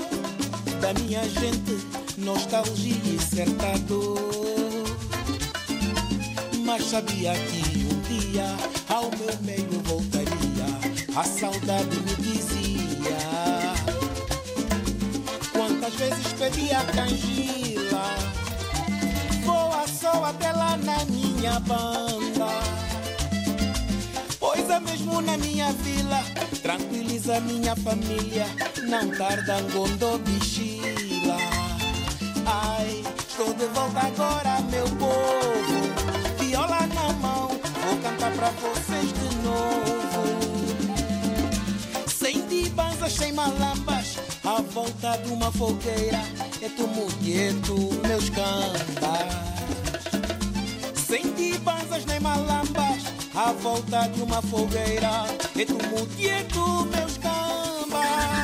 da 0.82 0.94
minha 0.96 1.24
gente, 1.24 1.80
nostalgia 2.18 2.96
e 3.06 3.20
certa 3.20 3.78
dor. 3.88 4.84
Mas 6.66 6.86
sabia 6.86 7.34
que 7.34 7.86
um 7.86 8.02
dia 8.02 8.46
ao 8.90 9.10
meu 9.12 9.38
meio 9.44 9.82
voltaria. 9.86 10.34
A 11.16 11.24
saudade 11.24 12.00
me 12.02 12.16
dizia: 12.16 13.18
Quantas 15.54 15.94
vezes 15.96 16.34
pedi 16.34 16.72
a 16.72 16.84
só 20.14 20.26
até 20.26 20.52
lá 20.52 20.78
na 20.78 21.04
minha 21.06 21.60
banda. 21.62 22.48
Pois 24.40 24.70
é 24.70 24.80
mesmo 24.80 25.22
na 25.22 25.38
minha 25.38 25.72
vila 25.72 26.24
Tranquiliza 26.62 27.40
minha 27.40 27.76
família 27.78 28.46
Não 28.88 29.10
tarda 29.10 29.62
ngondo 29.62 30.20
bichila 30.20 31.38
Ai, 32.46 33.04
estou 33.28 33.54
de 33.54 33.66
volta 33.68 34.00
agora 34.08 34.62
meu 34.70 34.86
povo 34.98 35.82
Viola 36.40 36.88
na 36.88 37.14
mão 37.14 37.48
Vou 37.48 37.98
cantar 38.04 38.32
pra 38.34 38.50
vocês 38.50 39.14
de 39.14 39.36
novo. 39.44 40.24
Sem 42.08 42.46
dibanzas, 42.48 43.14
sem 43.14 43.32
malambas 43.32 44.18
À 44.44 44.62
volta 44.62 45.18
de 45.18 45.32
uma 45.32 45.52
fogueira 45.52 46.22
É 46.62 46.70
tu 46.70 46.88
mulher, 46.88 47.54
tu 47.66 47.90
meus 48.08 48.30
gambas 48.30 49.53
Sem 51.14 51.32
dibanzas 51.34 52.06
nem 52.06 52.20
malambas 52.20 53.04
À 53.36 53.52
volta 53.52 54.08
de 54.08 54.24
uma 54.24 54.42
fogueira 54.42 55.28
É 55.56 55.64
tu 55.64 55.74
mulher, 55.74 56.44
tu 56.48 56.86
meus 56.86 57.18
gambas 57.18 58.43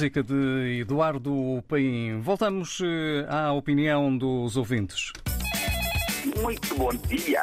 música 0.00 0.22
de 0.22 0.80
Eduardo 0.80 1.62
Paim. 1.68 2.22
Voltamos 2.22 2.80
eh, 2.82 3.26
à 3.28 3.52
opinião 3.52 4.16
dos 4.16 4.56
ouvintes. 4.56 5.12
Muito 6.40 6.74
bom 6.74 6.88
dia. 7.06 7.42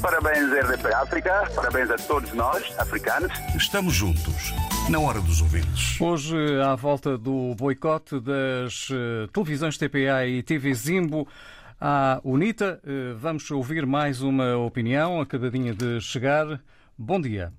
Parabéns, 0.00 0.50
RDP 0.50 0.86
África. 0.94 1.50
Parabéns 1.54 1.90
a 1.90 1.96
todos 1.96 2.32
nós, 2.32 2.64
africanos. 2.78 3.30
Estamos 3.54 3.92
juntos, 3.92 4.54
na 4.88 4.98
hora 4.98 5.20
dos 5.20 5.42
ouvintes. 5.42 6.00
Hoje, 6.00 6.34
à 6.62 6.74
volta 6.74 7.18
do 7.18 7.54
boicote 7.54 8.18
das 8.20 8.88
eh, 8.90 9.28
televisões 9.30 9.76
TPA 9.76 10.26
e 10.26 10.42
TV 10.42 10.72
Zimbo 10.72 11.28
à 11.78 12.22
UNITA, 12.24 12.80
eh, 12.86 13.12
vamos 13.18 13.50
ouvir 13.50 13.84
mais 13.84 14.22
uma 14.22 14.56
opinião 14.56 15.20
acabadinha 15.20 15.74
de 15.74 16.00
chegar. 16.00 16.58
Bom 16.96 17.20
dia. 17.20 17.52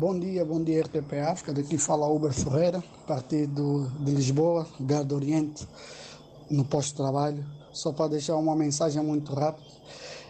Bom 0.00 0.18
dia, 0.18 0.46
bom 0.46 0.64
dia 0.64 0.80
RTP 0.80 1.12
África. 1.30 1.52
Daqui 1.52 1.76
fala 1.76 2.08
Uber 2.08 2.32
Ferreira, 2.32 2.82
partido 3.06 3.86
de 4.00 4.12
Lisboa, 4.12 4.66
Garda 4.80 5.14
Oriente, 5.14 5.68
no 6.50 6.64
posto 6.64 6.92
de 6.92 6.94
trabalho. 6.94 7.44
Só 7.70 7.92
para 7.92 8.12
deixar 8.12 8.36
uma 8.36 8.56
mensagem 8.56 9.02
muito 9.02 9.34
rápida. 9.34 9.66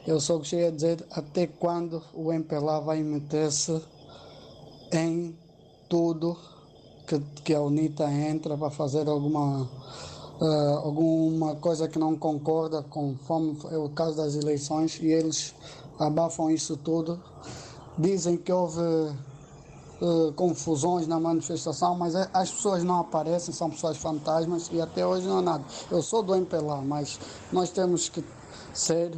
Eu 0.05 0.19
só 0.19 0.39
gostaria 0.39 0.73
de 0.73 0.77
dizer 0.77 1.07
até 1.13 1.47
quando 1.47 2.03
o 2.13 2.33
MPLA 2.33 2.81
vai 2.81 3.01
meter-se 3.05 3.81
em 4.91 5.39
tudo 5.89 6.37
que, 7.07 7.21
que 7.45 7.55
a 7.55 7.61
UNITA 7.61 8.11
entra 8.11 8.59
para 8.59 8.71
fazer 8.71 9.07
alguma, 9.07 9.71
uh, 10.41 10.79
alguma 10.83 11.55
coisa 11.55 11.87
que 11.87 11.97
não 11.97 12.17
concorda, 12.17 12.83
conforme 12.83 13.57
é 13.71 13.79
o 13.79 13.89
caso 13.89 14.17
das 14.17 14.35
eleições, 14.35 14.99
e 15.01 15.07
eles 15.07 15.55
abafam 15.97 16.51
isso 16.51 16.77
tudo. 16.77 17.23
Dizem 17.97 18.37
que 18.37 18.51
houve 18.51 18.81
uh, 20.01 20.33
confusões 20.33 21.07
na 21.07 21.21
manifestação, 21.21 21.95
mas 21.95 22.15
é, 22.15 22.29
as 22.33 22.51
pessoas 22.51 22.83
não 22.83 23.01
aparecem, 23.01 23.55
são 23.55 23.71
pessoas 23.71 23.97
fantasmas 23.97 24.69
e 24.73 24.81
até 24.81 25.07
hoje 25.07 25.27
não 25.27 25.39
há 25.39 25.43
nada. 25.43 25.65
Eu 25.91 26.03
sou 26.03 26.23
do 26.23 26.35
MPLA, 26.35 26.83
mas 26.83 27.19
nós 27.53 27.71
temos 27.71 28.09
que 28.09 28.25
ser 28.73 29.13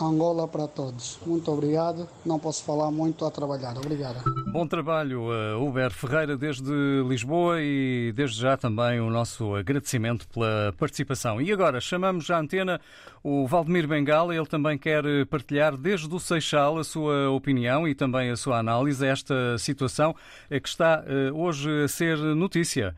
Angola 0.00 0.46
para 0.46 0.68
todos. 0.68 1.18
Muito 1.26 1.50
obrigado. 1.50 2.08
Não 2.24 2.38
posso 2.38 2.62
falar 2.62 2.90
muito, 2.90 3.24
a 3.24 3.30
trabalhar. 3.30 3.76
Obrigado. 3.76 4.22
Bom 4.52 4.66
trabalho, 4.66 5.22
uh, 5.22 5.60
Uber 5.60 5.90
Ferreira, 5.90 6.36
desde 6.36 6.70
Lisboa 7.06 7.60
e 7.60 8.12
desde 8.14 8.40
já 8.40 8.56
também 8.56 9.00
o 9.00 9.10
nosso 9.10 9.54
agradecimento 9.54 10.28
pela 10.28 10.72
participação. 10.78 11.40
E 11.40 11.52
agora 11.52 11.80
chamamos 11.80 12.30
à 12.30 12.38
antena 12.38 12.80
o 13.22 13.46
Valdemir 13.46 13.88
Bengala. 13.88 14.34
Ele 14.34 14.46
também 14.46 14.78
quer 14.78 15.04
partilhar 15.26 15.76
desde 15.76 16.12
o 16.14 16.20
Seixal 16.20 16.78
a 16.78 16.84
sua 16.84 17.30
opinião 17.30 17.86
e 17.86 17.94
também 17.94 18.30
a 18.30 18.36
sua 18.36 18.58
análise 18.58 19.04
a 19.04 19.08
esta 19.08 19.58
situação 19.58 20.14
que 20.48 20.68
está 20.68 21.04
hoje 21.34 21.84
a 21.84 21.88
ser 21.88 22.18
notícia. 22.18 22.94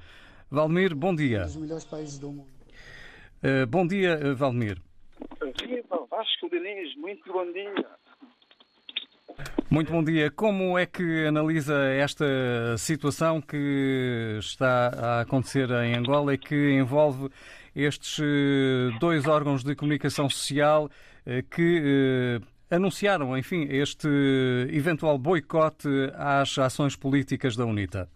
Valdemir, 0.51 0.95
bom 0.95 1.15
dia. 1.15 1.43
Um 1.43 1.47
dos 1.47 1.57
melhores 1.57 1.85
países 1.85 2.19
do 2.19 2.31
mundo. 2.31 2.49
Bom 3.69 3.87
dia, 3.87 4.35
Valdemir. 4.35 4.81
Viva 5.67 6.07
Vasco 6.11 6.49
Diniz, 6.51 6.97
muito 6.97 7.33
bom 7.33 7.51
dia. 7.53 7.87
Muito 9.71 9.93
bom 9.93 10.03
dia. 10.03 10.31
Como 10.31 10.77
é 10.77 10.85
que 10.85 11.27
analisa 11.27 11.75
esta 11.93 12.25
situação 12.77 13.41
que 13.41 14.37
está 14.41 14.89
a 14.89 15.21
acontecer 15.21 15.71
em 15.71 15.97
Angola 15.97 16.35
e 16.35 16.39
que 16.39 16.73
envolve 16.73 17.31
estes 17.75 18.19
eh, 18.19 18.99
dois 18.99 19.27
órgãos 19.29 19.63
de 19.63 19.77
comunicação 19.77 20.29
social 20.29 20.91
eh, 21.25 21.43
que 21.43 21.81
eh, 21.85 22.75
anunciaram, 22.75 23.39
enfim, 23.39 23.69
este 23.71 24.09
eventual 24.71 25.17
boicote 25.19 25.89
às 26.15 26.59
ações 26.59 26.97
políticas 26.97 27.55
da 27.55 27.65
UNITA? 27.65 28.09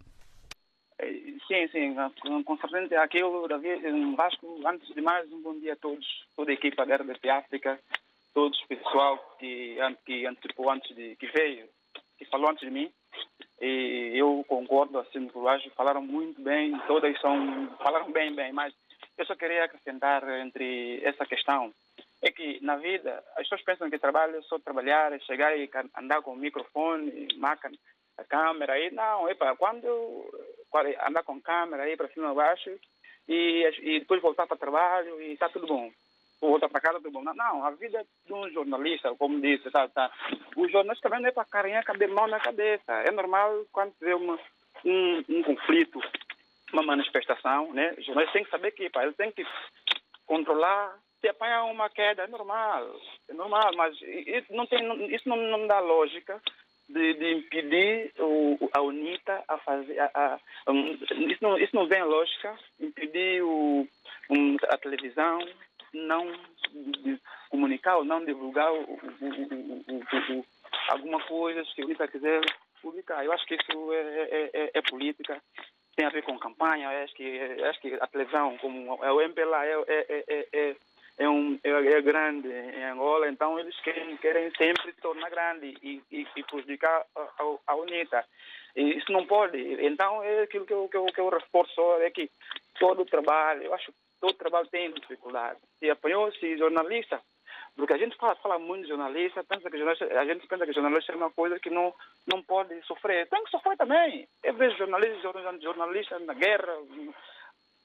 Sim, 1.75 1.97
com 2.45 2.57
certeza 2.57 3.03
aquilo, 3.03 3.49
Davi, 3.49 3.69
Vasco, 4.15 4.61
antes 4.65 4.95
de 4.95 5.01
mais, 5.01 5.29
um 5.33 5.43
bom 5.43 5.59
dia 5.59 5.73
a 5.73 5.77
todos, 5.77 6.07
toda 6.37 6.53
a 6.53 6.55
equipa 6.55 6.87
da 6.87 6.95
RDP 6.95 7.29
África, 7.29 7.81
todos 8.33 8.57
o 8.63 8.69
pessoal 8.69 9.19
que, 9.41 9.77
que 10.07 10.25
antecipou 10.25 10.71
antes 10.71 10.95
de, 10.95 11.17
que 11.17 11.27
veio, 11.27 11.69
que 12.17 12.25
falou 12.27 12.49
antes 12.49 12.65
de 12.65 12.71
mim, 12.71 12.93
e 13.61 14.13
eu 14.15 14.45
concordo 14.47 15.01
assim 15.01 15.27
com 15.27 15.41
o 15.41 15.71
falaram 15.75 16.01
muito 16.01 16.41
bem, 16.41 16.79
todas 16.87 17.21
são, 17.21 17.67
falaram 17.83 18.13
bem, 18.13 18.33
bem, 18.33 18.53
mas 18.53 18.73
eu 19.19 19.27
só 19.27 19.35
queria 19.35 19.65
acrescentar 19.65 20.23
entre 20.47 21.01
essa 21.03 21.27
questão, 21.27 21.75
é 22.23 22.31
que 22.31 22.65
na 22.65 22.77
vida 22.77 23.21
as 23.33 23.49
pessoas 23.49 23.63
pensam 23.63 23.91
que 23.91 23.99
trabalho 23.99 24.37
é 24.37 24.43
só 24.43 24.61
trabalhar, 24.61 25.13
é 25.13 25.19
chegar 25.19 25.59
e 25.59 25.69
andar 25.99 26.23
com 26.23 26.35
o 26.35 26.37
microfone, 26.37 27.27
máquina, 27.37 27.77
a 28.17 28.25
câmera, 28.25 28.75
aí 28.75 28.91
não, 28.91 29.29
epa, 29.29 29.57
quando 29.57 30.31
andar 31.07 31.23
com 31.23 31.41
câmera 31.41 31.85
aí 31.85 31.97
para 31.97 32.09
cima 32.09 32.33
e 32.33 32.35
baixo 32.35 32.71
e, 33.29 33.71
e 33.83 34.01
depois 34.01 34.21
voltar 34.21 34.47
para 34.47 34.57
trabalho 34.57 35.21
e 35.21 35.33
está 35.33 35.49
tudo 35.49 35.67
bom 35.67 35.91
voltar 36.49 36.69
para 36.69 36.81
casa, 36.81 37.01
tudo 37.01 37.11
bom. 37.11 37.23
Não, 37.23 37.65
a 37.65 37.71
vida 37.71 38.05
de 38.27 38.33
um 38.33 38.49
jornalista, 38.51 39.15
como 39.17 39.41
disse, 39.41 39.71
tá, 39.71 39.89
tá. 39.89 40.11
o 40.57 40.69
jornalista 40.69 41.09
também 41.09 41.23
não 41.23 41.29
é 41.29 41.33
para 41.33 41.45
carinha, 41.45 41.83
caber 41.83 42.09
mão 42.09 42.27
na 42.27 42.41
cabeça. 42.41 42.93
É 42.93 43.11
normal 43.11 43.65
quando 43.73 43.93
vê 44.01 44.15
uma, 44.15 44.39
um, 44.85 45.25
um 45.29 45.43
conflito, 45.43 46.01
uma 46.73 46.83
manifestação, 46.83 47.73
né? 47.73 47.95
O 47.99 48.03
jornalista 48.03 48.35
tem 48.35 48.45
que 48.45 48.51
saber 48.51 48.71
que 48.73 48.91
pá, 48.91 49.03
ele 49.05 49.15
tem 49.15 49.33
que 49.33 49.45
controlar. 50.27 50.99
Se 51.21 51.29
apanhar 51.29 51.65
uma 51.65 51.89
queda, 51.89 52.25
é 52.25 52.27
normal, 52.27 53.01
é 53.31 53.33
normal, 53.33 53.71
mas 53.77 53.97
isso 54.03 54.53
não, 54.53 54.67
tem, 54.67 55.15
isso 55.15 55.27
não, 55.27 55.37
não 55.37 55.67
dá 55.67 55.81
lógica 55.81 56.39
de, 56.89 57.15
de, 57.15 57.33
impedir 57.33 58.13
o, 58.19 58.71
a 58.73 58.81
UNITA 58.83 59.45
a 59.49 59.59
fazer. 59.59 59.99
A, 60.01 60.11
a, 60.67 60.73
um, 60.73 60.93
isso, 60.93 61.39
não, 61.43 61.59
isso 61.59 61.75
não 61.75 61.87
vem 61.87 62.03
lógica, 62.03 62.57
impedir 62.81 63.43
o, 63.43 63.87
um, 64.31 64.57
a 64.69 64.77
televisão, 64.79 65.39
não 65.93 66.33
comunicar 67.51 67.97
ou 67.97 68.05
não 68.05 68.25
divulgar 68.25 68.73
o, 68.73 68.83
o, 68.83 70.45
alguma 70.89 71.21
coisa 71.25 71.63
que 71.75 71.83
a 71.83 71.85
UNITA 71.85 72.09
quiser 72.09 72.41
publicar. 72.83 73.25
Eu 73.25 73.33
acho 73.33 73.47
que 73.47 73.55
isso 73.55 73.93
é, 73.93 74.01
é, 74.01 74.51
é, 74.53 74.71
é, 74.75 74.83
política, 74.83 75.41
tem 75.97 76.07
a 76.07 76.11
ver 76.11 76.23
com 76.23 76.39
campanha. 76.39 76.89
Acho 77.03 77.15
que, 77.15 77.41
acho 77.65 77.81
que 77.81 77.95
a 77.95 78.07
televisão, 78.07 78.57
como 78.59 79.03
é 79.03 79.11
o 79.11 79.21
MPLA, 79.21 79.67
é, 79.67 79.85
é, 79.89 80.47
é, 80.53 80.77
é, 81.19 81.29
um, 81.29 81.59
é, 81.63 82.01
grande 82.03 82.49
em 82.49 82.85
Angola, 82.85 83.29
então 83.29 83.59
eles 83.59 83.79
querem, 83.81 84.17
querem 84.17 84.51
sempre 84.57 84.93
tornar 84.95 85.31
grande 85.31 85.75
e, 85.83 86.03
e, 86.11 86.27
e 86.37 86.43
prejudicar 86.43 87.05
a, 87.17 87.21
a, 87.21 87.57
a 87.69 87.77
UNITA. 87.77 88.25
E 88.77 88.99
isso 88.99 89.13
não 89.13 89.25
pode. 89.25 89.59
Então, 89.85 90.23
é 90.23 90.43
aquilo 90.43 90.67
que 90.67 90.73
eu, 90.73 90.89
que 90.89 90.97
eu, 90.97 91.07
que 91.07 91.21
eu 91.21 91.29
reforço 91.29 91.81
é 92.01 92.11
que 92.11 92.29
todo 92.79 93.03
o 93.03 93.07
trabalho, 93.07 93.63
eu 93.63 93.75
acho 93.75 93.93
todo 94.21 94.35
trabalho 94.35 94.67
tem 94.69 94.91
dificuldade. 94.93 95.61
Se 95.79 95.91
apanhou-se 95.91 96.57
jornalista, 96.57 97.21
porque 97.77 97.93
a 97.93 97.99
gente 97.99 98.17
fala, 98.17 98.35
fala 98.37 98.59
muito 98.59 98.83
de 98.83 98.89
jornalista, 98.89 99.45
pensa 99.45 99.71
que 99.71 99.77
jornalista, 99.77 100.07
a 100.07 100.25
gente 100.25 100.47
pensa 100.47 100.65
que 100.65 100.73
jornalista 100.73 101.13
é 101.13 101.17
uma 101.17 101.31
coisa 101.31 101.59
que 101.59 101.71
não, 101.71 101.95
não 102.27 102.43
pode 102.43 102.81
sofrer. 102.83 103.29
Tem 103.29 103.45
que 103.45 103.51
sofrer 103.51 103.77
também. 103.77 104.27
Eu 104.43 104.55
vejo 104.55 104.77
jornalistas, 104.79 105.23
jornalistas 105.63 106.23
na 106.25 106.35
guerra, 106.35 106.73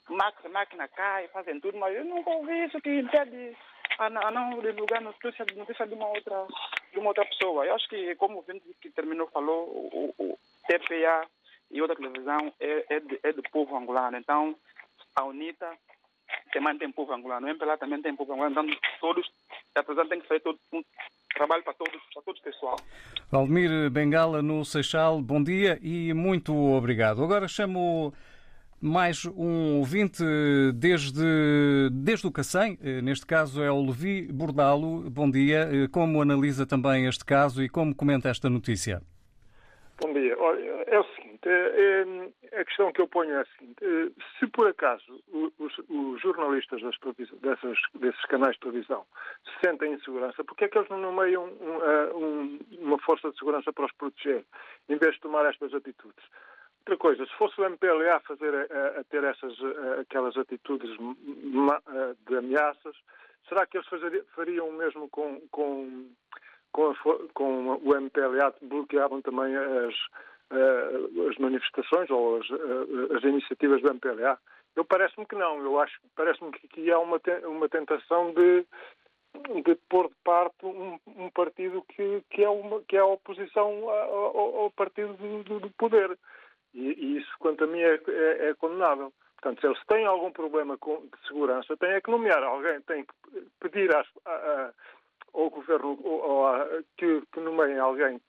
máquina, 0.09 0.87
cai, 0.87 1.27
fazem 1.29 1.59
tudo, 1.59 1.77
mas 1.77 1.95
eu 1.95 2.05
nunca 2.05 2.29
ouvi 2.29 2.65
isso 2.65 2.79
que 2.81 2.99
impede 2.99 3.55
a, 3.97 4.31
não 4.31 4.59
divulgar 4.59 5.01
notícia, 5.01 5.45
notícia 5.55 5.87
de 5.87 5.93
uma 5.93 6.07
outra 6.07 6.47
de 6.91 6.99
uma 6.99 7.09
outra 7.09 7.25
pessoa. 7.25 7.65
Eu 7.65 7.75
acho 7.75 7.87
que, 7.87 8.15
como 8.15 8.39
o 8.39 8.41
Vinte 8.41 8.63
que 8.81 8.89
terminou 8.89 9.27
falou, 9.27 9.67
o, 9.67 10.13
o 10.17 10.39
TPA 10.67 11.27
e 11.71 11.81
outra 11.81 11.95
televisão 11.95 12.53
é, 12.59 12.95
é, 12.95 12.99
de, 12.99 13.19
é 13.23 13.33
do 13.33 13.43
povo 13.43 13.75
angolano. 13.77 14.17
Então, 14.17 14.55
a 15.15 15.23
UNITA 15.23 15.69
também 16.51 16.77
tem 16.77 16.91
povo 16.91 17.13
angolano, 17.13 17.47
o 17.47 17.49
MPLA 17.49 17.77
também 17.77 18.01
tem 18.01 18.15
povo 18.15 18.33
angolano, 18.33 18.61
então 18.61 18.79
todos, 18.99 19.27
apesar 19.75 20.03
de 20.03 20.17
que 20.17 20.27
fazer 20.27 20.39
todo 20.41 20.59
um 20.73 20.83
trabalho 21.33 21.63
para 21.63 21.73
todos, 21.73 22.01
para 22.13 22.23
todos 22.23 22.41
pessoal. 22.41 22.75
Valdemir 23.31 23.89
Bengala 23.89 24.41
no 24.41 24.63
Seixal, 24.65 25.21
bom 25.21 25.43
dia 25.43 25.79
e 25.81 26.13
muito 26.13 26.55
obrigado. 26.55 27.23
Agora 27.23 27.47
chamo 27.47 28.13
mais 28.81 29.25
um 29.25 29.79
ouvinte 29.79 30.23
desde, 30.75 31.89
desde 31.91 32.27
o 32.27 32.31
Cacém, 32.31 32.77
neste 33.03 33.25
caso 33.25 33.61
é 33.61 33.71
o 33.71 33.85
Levi 33.85 34.31
Bordalo. 34.31 35.09
Bom 35.09 35.29
dia, 35.29 35.67
como 35.91 36.21
analisa 36.21 36.65
também 36.65 37.05
este 37.05 37.25
caso 37.25 37.63
e 37.63 37.69
como 37.69 37.95
comenta 37.95 38.29
esta 38.29 38.49
notícia? 38.49 39.01
Bom 40.01 40.13
dia. 40.13 40.37
Olha, 40.39 40.83
é 40.87 40.97
o 40.97 41.03
seguinte, 41.15 41.41
é, 41.45 42.05
é, 42.51 42.61
a 42.61 42.65
questão 42.65 42.91
que 42.93 43.01
eu 43.01 43.07
ponho 43.07 43.31
é 43.31 43.41
a 43.41 43.45
seguinte. 43.57 43.83
É, 43.83 44.09
se 44.39 44.47
por 44.47 44.67
acaso 44.67 45.21
os, 45.59 45.77
os 45.89 46.21
jornalistas 46.21 46.81
das 46.81 46.95
dessas, 47.41 47.77
desses 47.95 48.25
canais 48.25 48.53
de 48.53 48.61
televisão 48.61 49.05
se 49.43 49.67
sentem 49.67 49.93
em 49.93 49.99
segurança, 49.99 50.43
porque 50.43 50.65
é 50.65 50.67
que 50.69 50.77
eles 50.77 50.89
não 50.89 50.99
nomeiam 50.99 51.45
um, 51.45 52.17
um, 52.17 52.59
uma 52.79 52.99
força 52.99 53.29
de 53.29 53.37
segurança 53.37 53.73
para 53.73 53.85
os 53.85 53.91
proteger, 53.93 54.45
em 54.87 54.97
vez 54.97 55.15
de 55.15 55.21
tomar 55.21 55.45
estas 55.45 55.73
atitudes? 55.73 56.23
Outra 56.89 56.97
coisa, 56.97 57.23
se 57.23 57.37
fosse 57.37 57.61
o 57.61 57.65
MPLA 57.65 58.15
a, 58.15 58.19
fazer, 58.21 58.51
a, 58.51 58.99
a 58.99 59.03
ter 59.03 59.23
essas, 59.23 59.53
aquelas 60.01 60.35
atitudes 60.35 60.89
de 62.27 62.35
ameaças, 62.35 62.95
será 63.47 63.67
que 63.67 63.77
eles 63.77 63.87
fariam 64.33 64.69
o 64.69 64.73
mesmo 64.73 65.07
com, 65.09 65.39
com 65.51 66.09
com, 66.71 66.89
a, 66.89 66.95
com 67.35 67.75
o 67.75 67.95
MPLA 67.95 68.55
bloqueavam 68.63 69.21
também 69.21 69.55
as, 69.55 69.93
as 71.29 71.37
manifestações 71.37 72.09
ou 72.09 72.37
as, 72.37 72.47
as 73.15 73.23
iniciativas 73.23 73.83
do 73.83 73.91
MPLA. 73.91 74.39
Eu 74.75 74.83
parece-me 74.83 75.27
que 75.27 75.35
não. 75.35 75.59
Eu 75.61 75.79
acho, 75.79 75.99
parece-me 76.15 76.51
que 76.51 76.91
há 76.91 76.97
uma, 76.97 77.21
uma 77.45 77.69
tentação 77.69 78.33
de, 78.33 78.65
de 79.63 79.75
pôr 79.87 80.07
de 80.07 80.15
parte 80.23 80.65
um, 80.65 80.99
um 81.05 81.29
partido 81.29 81.83
que, 81.83 82.23
que, 82.31 82.43
é 82.43 82.49
uma, 82.49 82.81
que 82.81 82.97
é 82.97 82.99
a 82.99 83.05
oposição 83.05 83.87
ao, 83.89 84.61
ao 84.63 84.71
partido 84.71 85.13
do, 85.43 85.59
do 85.59 85.69
poder. 85.77 86.17
E, 86.73 86.79
e, 86.79 87.17
isso, 87.17 87.29
quanto 87.39 87.63
a 87.63 87.67
mim, 87.67 87.79
é, 87.79 87.99
é, 88.07 88.49
é, 88.49 88.53
condenável. 88.55 89.13
Portanto, 89.35 89.61
se 89.61 89.67
eles 89.67 89.85
têm 89.87 90.05
algum 90.05 90.31
problema 90.31 90.77
com, 90.77 90.97
de 91.01 91.27
segurança, 91.27 91.77
têm 91.77 91.91
é 91.91 92.01
que 92.01 92.11
nomear 92.11 92.43
alguém, 92.43 92.81
têm 92.81 93.05
que 93.05 93.41
pedir 93.59 93.95
às, 93.95 94.07
a, 94.25 94.73
ao 95.33 95.49
governo 95.49 95.97
ou, 96.03 96.21
ou 96.21 96.83
que, 96.97 97.21
que 97.31 97.39
nomeiem 97.39 97.79
alguém, 97.79 98.21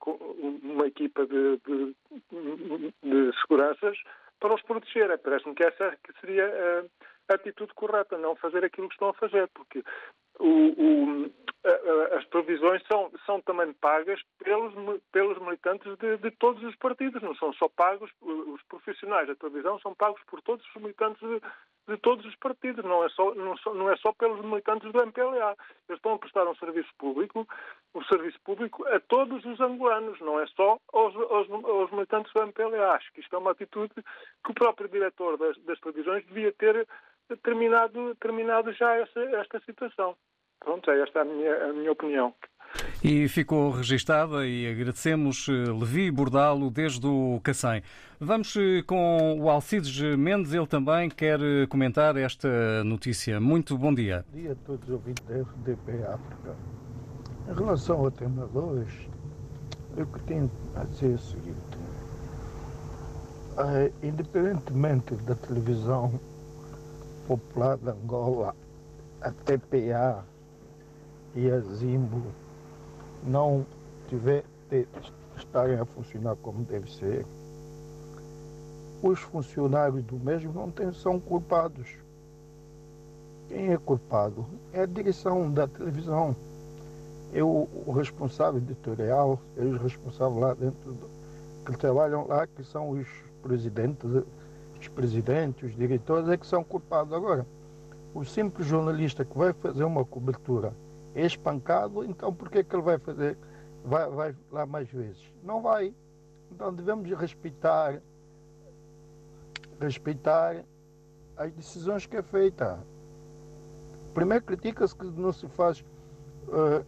uma 0.62 0.86
equipa 0.86 1.26
de, 1.26 1.58
de, 1.66 1.96
de 3.02 3.40
seguranças 3.40 3.98
para 4.38 4.54
os 4.54 4.62
proteger. 4.62 5.18
Parece-me 5.18 5.54
que 5.54 5.64
essa 5.64 5.96
que 6.04 6.12
seria 6.20 6.86
a 7.28 7.34
atitude 7.34 7.72
correta, 7.74 8.18
não 8.18 8.36
fazer 8.36 8.64
aquilo 8.64 8.88
que 8.88 8.94
estão 8.94 9.08
a 9.08 9.14
fazer, 9.14 9.48
porque 9.48 9.82
o, 10.40 11.26
o, 11.26 11.30
as 12.16 12.24
provisões 12.26 12.82
são, 12.90 13.10
são 13.26 13.40
também 13.42 13.72
pagas 13.74 14.20
pelos, 14.42 14.72
pelos 15.12 15.38
militantes 15.38 15.96
de, 15.98 16.16
de, 16.16 16.30
todos 16.32 16.62
os 16.64 16.74
partidos, 16.76 17.22
não 17.22 17.34
são 17.34 17.52
só 17.52 17.68
pagos, 17.68 18.10
os 18.22 18.62
profissionais 18.62 19.28
da 19.28 19.34
televisão 19.34 19.78
são 19.80 19.94
pagos 19.94 20.22
por 20.26 20.40
todos 20.40 20.64
os 20.66 20.82
militantes 20.82 21.20
de, 21.20 21.40
de 21.88 21.96
todos 21.98 22.24
os 22.24 22.34
partidos, 22.36 22.82
não 22.84 23.04
é, 23.04 23.08
só, 23.10 23.34
não, 23.34 23.54
não, 23.74 23.90
é 23.90 23.96
só 23.96 24.12
pelos 24.12 24.40
militantes 24.42 24.90
do 24.90 25.02
MPLA. 25.02 25.54
Eles 25.88 25.98
estão 25.98 26.14
a 26.14 26.18
prestar 26.18 26.48
um 26.48 26.54
serviço 26.56 26.90
público, 26.96 27.46
um 27.94 28.04
serviço 28.04 28.40
público 28.40 28.86
a 28.88 28.98
todos 29.00 29.44
os 29.44 29.60
angolanos, 29.60 30.18
não 30.20 30.40
é 30.40 30.46
só 30.46 30.78
aos, 30.92 31.14
aos, 31.14 31.50
aos 31.50 31.90
militantes 31.90 32.32
do 32.32 32.42
MPLA. 32.42 32.92
Acho 32.92 33.12
que 33.12 33.20
isto 33.20 33.36
é 33.36 33.38
uma 33.38 33.50
atitude 33.50 33.92
que 33.94 34.50
o 34.50 34.54
próprio 34.54 34.88
diretor 34.88 35.36
das, 35.36 35.58
das 35.64 35.78
televisões 35.80 36.24
devia 36.26 36.52
ter 36.52 36.88
terminado, 37.42 38.14
terminado 38.16 38.72
já 38.72 38.96
essa, 38.96 39.20
esta 39.20 39.60
situação. 39.60 40.16
Pronto, 40.60 40.90
é 40.90 41.00
esta 41.02 41.22
a 41.22 41.24
minha, 41.24 41.64
a 41.64 41.72
minha 41.72 41.90
opinião. 41.90 42.34
E 43.02 43.26
ficou 43.28 43.70
registada 43.70 44.46
e 44.46 44.70
agradecemos 44.70 45.48
eh, 45.48 45.52
Levi 45.72 46.10
Bordalo 46.10 46.70
desde 46.70 47.06
o 47.06 47.40
Cacém. 47.42 47.82
Vamos 48.20 48.54
eh, 48.56 48.82
com 48.86 49.40
o 49.40 49.50
Alcides 49.50 50.00
Mendes, 50.16 50.52
ele 50.52 50.66
também 50.66 51.08
quer 51.08 51.40
eh, 51.40 51.66
comentar 51.66 52.16
esta 52.16 52.84
notícia. 52.84 53.40
Muito 53.40 53.76
bom 53.76 53.92
dia. 53.92 54.24
Bom 54.30 54.38
dia 54.38 54.52
a 54.52 54.54
todos 54.54 54.88
os 54.88 54.94
ouvintes 54.94 55.24
da 55.26 55.38
FDP 55.38 55.92
África. 56.04 56.56
Em 57.48 57.54
relação 57.54 58.04
ao 58.04 58.10
tema 58.10 58.46
2, 58.48 58.88
o 59.96 60.06
que 60.06 60.22
tenho 60.24 60.50
a 60.76 60.84
dizer 60.84 61.12
é 61.12 61.14
o 61.14 61.18
seguinte. 61.18 61.78
independentemente 64.02 65.14
da 65.16 65.34
televisão 65.34 66.20
popular 67.26 67.76
de 67.78 67.90
Angola, 67.90 68.54
a 69.22 69.30
TPA 69.30 70.24
e 71.34 71.50
a 71.50 71.60
Zimbo 71.60 72.22
não 73.24 73.64
tiver 74.08 74.44
estarem 75.36 75.78
a 75.78 75.84
funcionar 75.84 76.36
como 76.36 76.64
deve 76.64 76.90
ser, 76.92 77.24
os 79.02 79.18
funcionários 79.20 80.02
do 80.04 80.16
mesmo 80.16 80.52
não 80.52 80.70
tem, 80.70 80.92
são 80.92 81.18
culpados. 81.18 81.88
Quem 83.48 83.72
é 83.72 83.76
culpado 83.78 84.46
é 84.72 84.82
a 84.82 84.86
direção 84.86 85.50
da 85.50 85.66
televisão. 85.66 86.36
Eu, 87.32 87.68
o 87.86 87.92
responsável 87.92 88.60
editorial, 88.60 89.40
os 89.56 89.80
responsáveis 89.80 90.40
lá 90.40 90.54
dentro, 90.54 90.92
do, 90.92 91.10
que 91.64 91.78
trabalham 91.78 92.26
lá, 92.26 92.46
que 92.46 92.62
são 92.64 92.90
os 92.90 93.06
presidentes, 93.42 94.04
os 94.78 94.88
presidentes, 94.88 95.70
os 95.70 95.76
diretores, 95.76 96.28
é 96.28 96.36
que 96.36 96.46
são 96.46 96.62
culpados. 96.62 97.12
Agora, 97.12 97.46
o 98.14 98.24
simples 98.24 98.66
jornalista 98.66 99.24
que 99.24 99.36
vai 99.36 99.52
fazer 99.52 99.84
uma 99.84 100.04
cobertura 100.04 100.72
é 101.14 101.26
espancado, 101.26 102.04
então 102.04 102.32
por 102.32 102.50
que, 102.50 102.62
que 102.62 102.74
ele 102.74 102.82
vai 102.82 102.98
fazer, 102.98 103.36
vai, 103.84 104.08
vai 104.08 104.36
lá 104.50 104.66
mais 104.66 104.88
vezes? 104.90 105.22
Não 105.42 105.60
vai. 105.60 105.94
Então 106.50 106.72
devemos 106.72 107.10
respeitar, 107.18 108.00
respeitar 109.80 110.64
as 111.36 111.52
decisões 111.52 112.06
que 112.06 112.16
é 112.16 112.22
feita. 112.22 112.78
Primeiro 114.14 114.44
critica-se 114.44 114.94
que 114.94 115.06
não 115.06 115.32
se 115.32 115.48
faz 115.48 115.84
uh, 116.48 116.84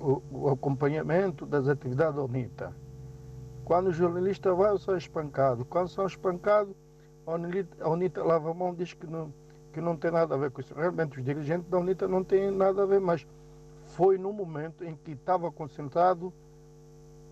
o, 0.00 0.22
o, 0.30 0.48
acompanhamento 0.48 1.44
das 1.44 1.68
atividades 1.68 2.16
da 2.16 2.22
UNITA. 2.22 2.74
Quando 3.64 3.88
o 3.88 3.92
jornalista 3.92 4.52
vai, 4.54 4.76
são 4.78 4.96
espancados. 4.96 5.64
Quando 5.68 5.88
são 5.88 6.06
espancados, 6.06 6.74
a 7.26 7.32
UNITA, 7.32 7.84
a 7.84 7.90
UNITA 7.90 8.24
lava 8.24 8.50
a 8.50 8.54
mão 8.54 8.74
diz 8.74 8.94
que 8.94 9.06
não, 9.06 9.32
que 9.72 9.80
não 9.80 9.96
tem 9.96 10.10
nada 10.10 10.34
a 10.34 10.38
ver 10.38 10.50
com 10.50 10.60
isso. 10.60 10.74
Realmente 10.74 11.18
os 11.18 11.24
dirigentes 11.24 11.68
da 11.68 11.78
UNITA 11.78 12.08
não 12.08 12.22
têm 12.24 12.50
nada 12.50 12.82
a 12.82 12.86
ver, 12.86 13.00
mas 13.00 13.26
foi 13.86 14.18
no 14.18 14.32
momento 14.32 14.84
em 14.84 14.94
que 14.94 15.12
estava 15.12 15.50
concentrado 15.50 16.32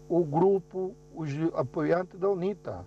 o 0.08 0.24
grupo, 0.24 0.94
os 1.14 1.28
apoiantes 1.54 2.18
da 2.18 2.28
UNITA. 2.28 2.84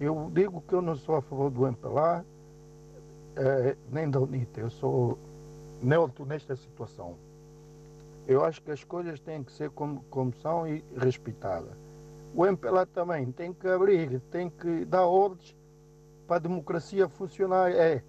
Eu 0.00 0.30
digo 0.32 0.62
que 0.62 0.74
eu 0.74 0.82
não 0.82 0.96
sou 0.96 1.16
a 1.16 1.22
favor 1.22 1.50
do 1.50 1.66
MPLA, 1.66 2.24
eh, 3.36 3.76
nem 3.90 4.10
da 4.10 4.18
UNITA, 4.18 4.60
eu 4.60 4.70
sou 4.70 5.18
neutro 5.82 6.24
nesta 6.24 6.56
situação. 6.56 7.16
Eu 8.26 8.44
acho 8.44 8.62
que 8.62 8.70
as 8.70 8.84
coisas 8.84 9.20
têm 9.20 9.42
que 9.42 9.52
ser 9.52 9.70
como, 9.70 10.02
como 10.10 10.32
são 10.36 10.66
e 10.66 10.84
respeitadas. 10.96 11.72
O 12.34 12.46
MPLA 12.46 12.86
também 12.86 13.30
tem 13.32 13.52
que 13.52 13.66
abrir, 13.66 14.20
tem 14.30 14.48
que 14.48 14.84
dar 14.84 15.04
ordens 15.04 15.56
para 16.26 16.36
a 16.36 16.40
democracia 16.40 17.08
funcionar. 17.08 17.72
É, 17.72 18.02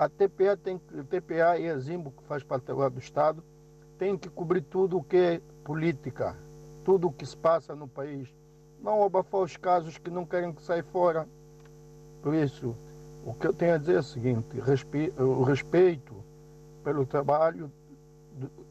a 0.00 0.08
TPA, 0.08 0.56
tem, 0.56 0.80
a 0.98 1.04
TPA 1.04 1.58
e 1.58 1.68
a 1.68 1.78
Zimbo, 1.78 2.10
que 2.10 2.24
faz 2.24 2.42
parte 2.42 2.70
agora 2.70 2.88
do 2.88 2.98
Estado, 2.98 3.44
tem 3.98 4.16
que 4.16 4.30
cobrir 4.30 4.62
tudo 4.62 4.96
o 4.96 5.04
que 5.04 5.16
é 5.18 5.40
política, 5.62 6.34
tudo 6.86 7.08
o 7.08 7.12
que 7.12 7.26
se 7.26 7.36
passa 7.36 7.74
no 7.76 7.86
país. 7.86 8.34
Não 8.82 9.04
abafar 9.04 9.42
os 9.42 9.58
casos 9.58 9.98
que 9.98 10.08
não 10.08 10.24
querem 10.24 10.54
que 10.54 10.62
saia 10.62 10.82
fora. 10.82 11.28
Por 12.22 12.32
isso, 12.32 12.74
o 13.26 13.34
que 13.34 13.46
eu 13.46 13.52
tenho 13.52 13.74
a 13.74 13.76
dizer 13.76 13.96
é 13.96 13.98
o 13.98 14.02
seguinte, 14.02 14.46
o 15.18 15.42
respeito 15.42 16.14
pelo 16.82 17.04
trabalho 17.04 17.70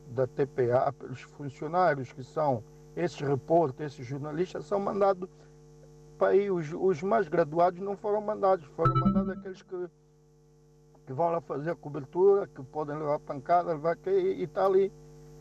da 0.07 0.25
TPA, 0.25 0.91
pelos 0.97 1.21
funcionários 1.21 2.11
que 2.11 2.23
são 2.23 2.63
esses 2.95 3.19
repórteres, 3.19 3.93
esses 3.93 4.07
jornalistas, 4.07 4.65
são 4.65 4.79
mandados 4.79 5.29
para 6.17 6.29
aí. 6.29 6.49
Os, 6.49 6.73
os 6.73 7.03
mais 7.03 7.27
graduados 7.27 7.79
não 7.79 7.95
foram 7.95 8.19
mandados, 8.19 8.65
foram 8.75 8.95
mandados 8.95 9.29
aqueles 9.29 9.61
que, 9.61 9.87
que 11.09 11.13
vão 11.13 11.31
lá 11.31 11.41
fazer 11.41 11.71
a 11.71 11.75
cobertura, 11.75 12.45
que 12.45 12.61
podem 12.61 12.95
levar 12.95 13.17
pancada, 13.17 13.71
levar 13.71 13.95
que 13.95 14.11
e 14.11 14.43
está 14.43 14.67
ali. 14.67 14.93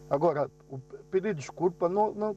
Agora, 0.09 0.51
o 0.71 0.79
pedir 1.11 1.35
desculpa, 1.35 1.91
não, 1.91 2.15
não, 2.15 2.35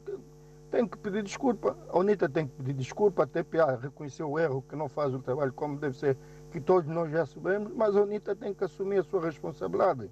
tem 0.70 0.86
que 0.86 0.98
pedir 0.98 1.22
desculpa. 1.22 1.74
A 1.88 1.98
UNITA 1.98 2.28
tem 2.28 2.46
que 2.46 2.54
pedir 2.56 2.74
desculpa, 2.74 3.22
a 3.22 3.26
TPA 3.26 3.76
reconheceu 3.76 4.30
o 4.30 4.38
erro, 4.38 4.62
que 4.68 4.76
não 4.76 4.86
faz 4.86 5.14
o 5.14 5.18
trabalho 5.18 5.50
como 5.54 5.78
deve 5.78 5.96
ser, 5.96 6.14
que 6.50 6.60
todos 6.60 6.86
nós 6.90 7.10
já 7.10 7.24
sabemos, 7.24 7.72
mas 7.74 7.96
a 7.96 8.02
UNITA 8.02 8.36
tem 8.36 8.52
que 8.52 8.64
assumir 8.64 8.98
a 8.98 9.02
sua 9.02 9.22
responsabilidade. 9.22 10.10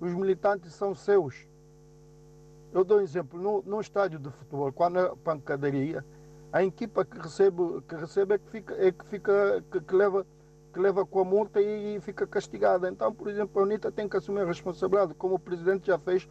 Os 0.00 0.12
militantes 0.12 0.74
são 0.74 0.92
seus. 0.92 1.46
Eu 2.72 2.82
dou 2.82 2.98
um 2.98 3.00
exemplo, 3.00 3.40
no, 3.40 3.62
no 3.62 3.80
estádio 3.80 4.18
de 4.18 4.28
futebol, 4.28 4.72
quando 4.72 4.98
é 4.98 5.14
pancadaria, 5.22 6.04
a 6.52 6.64
equipa 6.64 7.04
que 7.04 7.16
recebe, 7.16 7.80
que 7.88 7.94
recebe 7.94 8.34
é 8.34 8.38
que 8.38 8.50
fica, 8.50 8.74
é 8.74 8.90
que, 8.90 9.06
fica 9.06 9.64
que, 9.70 9.80
que 9.80 9.94
leva 9.94 10.26
que 10.76 10.82
leva 10.82 11.06
com 11.06 11.20
a 11.20 11.24
multa 11.24 11.58
e 11.58 11.98
fica 12.02 12.26
castigada. 12.26 12.90
Então, 12.90 13.10
por 13.10 13.28
exemplo, 13.28 13.58
a 13.58 13.64
UNITA 13.64 13.90
tem 13.90 14.06
que 14.06 14.14
assumir 14.14 14.42
a 14.42 14.44
responsabilidade, 14.44 15.14
como 15.14 15.36
o 15.36 15.38
presidente 15.38 15.86
já 15.86 15.98
fez, 15.98 16.28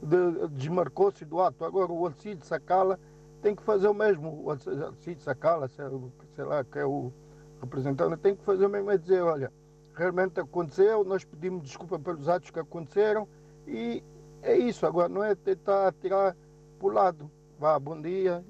de, 0.00 0.48
desmarcou-se 0.52 1.24
do 1.24 1.40
ato. 1.40 1.64
Agora 1.64 1.90
o 1.90 2.06
Alcide 2.06 2.46
Sacala 2.46 2.96
tem 3.42 3.56
que 3.56 3.62
fazer 3.64 3.88
o 3.88 3.94
mesmo. 3.94 4.44
O 4.44 4.50
Alcide 4.52 5.20
Sacala, 5.20 5.66
sei 5.66 6.44
lá, 6.44 6.62
que 6.62 6.78
é 6.78 6.86
o 6.86 7.12
representante, 7.60 8.16
tem 8.18 8.36
que 8.36 8.44
fazer 8.44 8.66
o 8.66 8.68
mesmo, 8.68 8.88
é 8.88 8.96
dizer, 8.96 9.20
olha, 9.20 9.52
realmente 9.94 10.38
aconteceu, 10.38 11.02
nós 11.02 11.24
pedimos 11.24 11.64
desculpa 11.64 11.98
pelos 11.98 12.28
atos 12.28 12.50
que 12.50 12.60
aconteceram 12.60 13.26
e 13.66 14.04
é 14.42 14.56
isso. 14.56 14.86
Agora 14.86 15.08
não 15.08 15.24
é 15.24 15.34
tentar 15.34 15.92
tirar 15.94 16.36
para 16.78 16.86
o 16.86 16.92
lado. 16.92 17.28
Vá, 17.58 17.76
bom 17.80 18.00
dia 18.00 18.44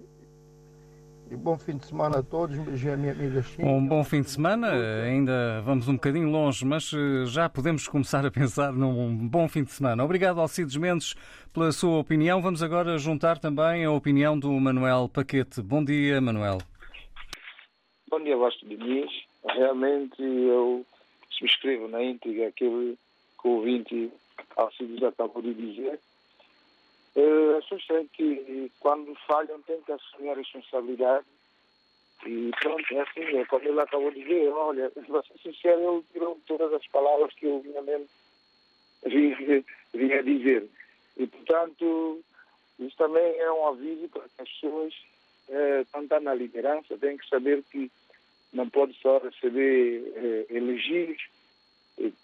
e 1.30 1.36
bom 1.36 1.58
fim 1.58 1.76
de 1.76 1.86
semana 1.86 2.18
a 2.18 2.22
todos. 2.22 2.56
Um 2.58 2.64
beijinho 2.64 2.94
à 2.94 2.96
minha 2.96 3.12
amiga. 3.12 3.44
Um 3.58 3.86
bom 3.86 4.02
fim 4.02 4.22
de 4.22 4.30
semana. 4.30 4.68
Ainda 5.04 5.60
vamos 5.62 5.88
um 5.88 5.94
bocadinho 5.94 6.30
longe, 6.30 6.64
mas 6.64 6.92
eh, 6.92 7.26
já 7.26 7.48
podemos 7.48 7.86
começar 7.86 8.24
a 8.24 8.30
pensar 8.30 8.72
num 8.72 9.28
bom 9.28 9.48
fim 9.48 9.62
de 9.62 9.72
semana. 9.72 10.04
Obrigado, 10.04 10.40
Alcides 10.40 10.76
Mendes, 10.76 11.14
pela 11.52 11.70
sua 11.72 11.98
opinião. 11.98 12.40
Vamos 12.40 12.62
agora 12.62 12.98
juntar 12.98 13.38
também 13.38 13.84
a 13.84 13.90
opinião 13.90 14.38
do 14.38 14.50
Manuel 14.52 15.08
Paquete. 15.08 15.60
Bom 15.60 15.84
dia, 15.84 16.20
Manuel. 16.20 16.58
Bom 18.10 18.20
dia, 18.22 18.36
Vasco 18.36 18.66
Diniz. 18.66 19.10
Realmente 19.44 20.22
eu 20.22 20.84
subscrevo 21.30 21.88
na 21.88 22.02
íntegra 22.02 22.48
aquilo 22.48 22.96
que 23.40 23.48
o 23.48 23.50
ouvinte 23.50 24.10
Alcides 24.56 25.02
acabou 25.02 25.42
de 25.42 25.54
dizer. 25.54 26.00
Uh, 27.18 27.56
as 27.56 27.64
pessoas 27.64 27.86
têm 27.86 28.06
que, 28.08 28.70
quando 28.78 29.12
falham, 29.26 29.60
têm 29.62 29.82
que 29.82 29.90
assumir 29.92 30.30
a 30.30 30.34
responsabilidade. 30.34 31.26
E 32.26 32.50
pronto, 32.60 32.84
é 32.94 33.00
assim, 33.00 33.36
é 33.36 33.44
como 33.46 33.66
ele 33.66 33.80
acabou 33.80 34.10
de 34.10 34.22
dizer, 34.22 34.48
olha, 34.50 34.90
para 34.94 35.22
ser 35.22 35.38
sincero, 35.42 35.94
ele 35.94 36.04
tirou 36.12 36.40
todas 36.46 36.72
as 36.72 36.86
palavras 36.88 37.34
que 37.34 37.46
eu 37.46 37.60
vinha 37.60 37.82
mesmo 37.82 38.08
vinha, 39.04 40.22
dizer. 40.22 40.68
E, 41.16 41.26
portanto, 41.26 42.20
isso 42.78 42.96
também 42.96 43.38
é 43.38 43.50
um 43.50 43.66
aviso 43.66 44.08
para 44.08 44.22
que 44.22 44.42
as 44.42 44.48
pessoas, 44.48 44.94
eh, 45.48 45.80
estão 45.82 46.20
na 46.20 46.34
liderança, 46.34 46.98
têm 46.98 47.16
que 47.16 47.28
saber 47.28 47.62
que 47.70 47.90
não 48.52 48.68
pode 48.68 48.94
só 49.00 49.18
receber 49.18 50.12
eh, 50.16 50.46
elogios, 50.50 51.20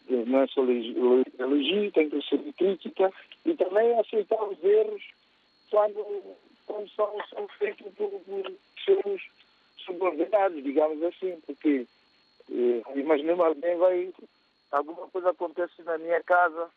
não 0.08 0.40
é 0.40 0.46
só 0.46 0.62
elogio, 0.62 1.92
tem 1.92 2.08
que 2.08 2.16
receber 2.16 2.52
crítica 2.52 3.12
e 3.44 3.54
também 3.54 3.98
aceitar 3.98 4.42
os 4.44 4.62
erros 4.62 5.02
quando, 5.70 6.36
quando 6.66 6.88
são, 6.90 7.12
são 7.30 7.48
feitos 7.58 7.92
por, 7.94 8.10
por 8.10 8.52
seus 8.84 9.22
subordinados, 9.84 10.62
digamos 10.62 11.02
assim, 11.02 11.38
porque 11.46 11.86
eh, 12.50 12.82
imaginemos 12.94 13.44
alguém 13.44 13.76
vai, 13.76 14.14
alguma 14.70 15.08
coisa 15.08 15.30
acontece 15.30 15.82
na 15.82 15.98
minha 15.98 16.22
casa 16.22 16.70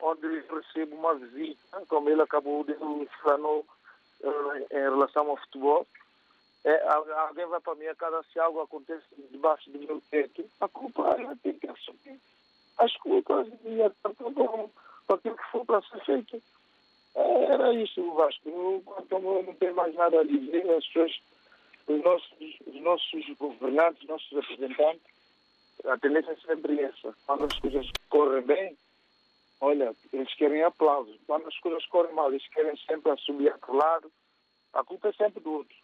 onde 0.00 0.26
recebo 0.42 0.94
uma 0.96 1.14
visita, 1.14 1.82
como 1.88 2.08
ele 2.08 2.22
acabou 2.22 2.64
de 2.64 2.74
falar 3.22 3.38
eh, 4.22 4.66
em 4.70 4.90
relação 4.90 5.30
ao 5.30 5.36
futebol, 5.38 5.86
é, 6.64 6.82
alguém 6.88 7.46
vai 7.46 7.60
para 7.60 7.72
a 7.72 7.76
minha 7.76 7.94
casa 7.94 8.24
se 8.32 8.40
algo 8.40 8.60
acontece 8.60 9.04
debaixo 9.30 9.70
do 9.70 9.78
meu 9.78 10.02
teto, 10.10 10.44
a 10.60 10.68
culpa 10.68 11.14
ela 11.16 11.36
tem 11.36 11.54
que 11.54 11.68
assumir 11.68 12.20
as 12.78 12.94
culpas 12.98 13.48
e 13.64 13.82
até 13.82 14.14
com 14.14 15.14
aquilo 15.14 15.36
que 15.36 15.50
for 15.50 15.64
para 15.64 15.82
ser 15.82 16.04
feito. 16.04 16.42
É, 17.14 17.44
era 17.44 17.72
isso, 17.72 18.12
Vasco. 18.12 18.48
Eu, 18.48 18.82
eu 19.10 19.42
não 19.42 19.54
tenho 19.54 19.74
mais 19.74 19.94
nada 19.94 20.20
a 20.20 20.24
dizer. 20.24 20.68
As 20.70 20.86
pessoas, 20.86 21.20
os 21.88 22.02
nossos, 22.02 22.60
os 22.66 22.80
nossos 22.82 23.36
governantes, 23.38 24.02
os 24.02 24.08
nossos 24.08 24.30
representantes, 24.32 25.16
a 25.84 25.96
tendência 25.98 26.32
é 26.32 26.36
sempre 26.36 26.80
essa. 26.80 27.14
Quando 27.26 27.44
as 27.44 27.58
coisas 27.58 27.86
correm 28.10 28.42
bem, 28.42 28.76
olha, 29.60 29.94
eles 30.12 30.34
querem 30.34 30.62
aplausos. 30.62 31.16
Quando 31.26 31.46
as 31.48 31.58
coisas 31.58 31.86
correm 31.86 32.14
mal, 32.14 32.30
eles 32.30 32.46
querem 32.48 32.76
sempre 32.78 33.12
assumir 33.12 33.56
para 33.58 33.72
o 33.72 33.76
lado. 33.76 34.12
A 34.74 34.84
culpa 34.84 35.08
é 35.08 35.12
sempre 35.12 35.40
do 35.40 35.52
outro. 35.52 35.76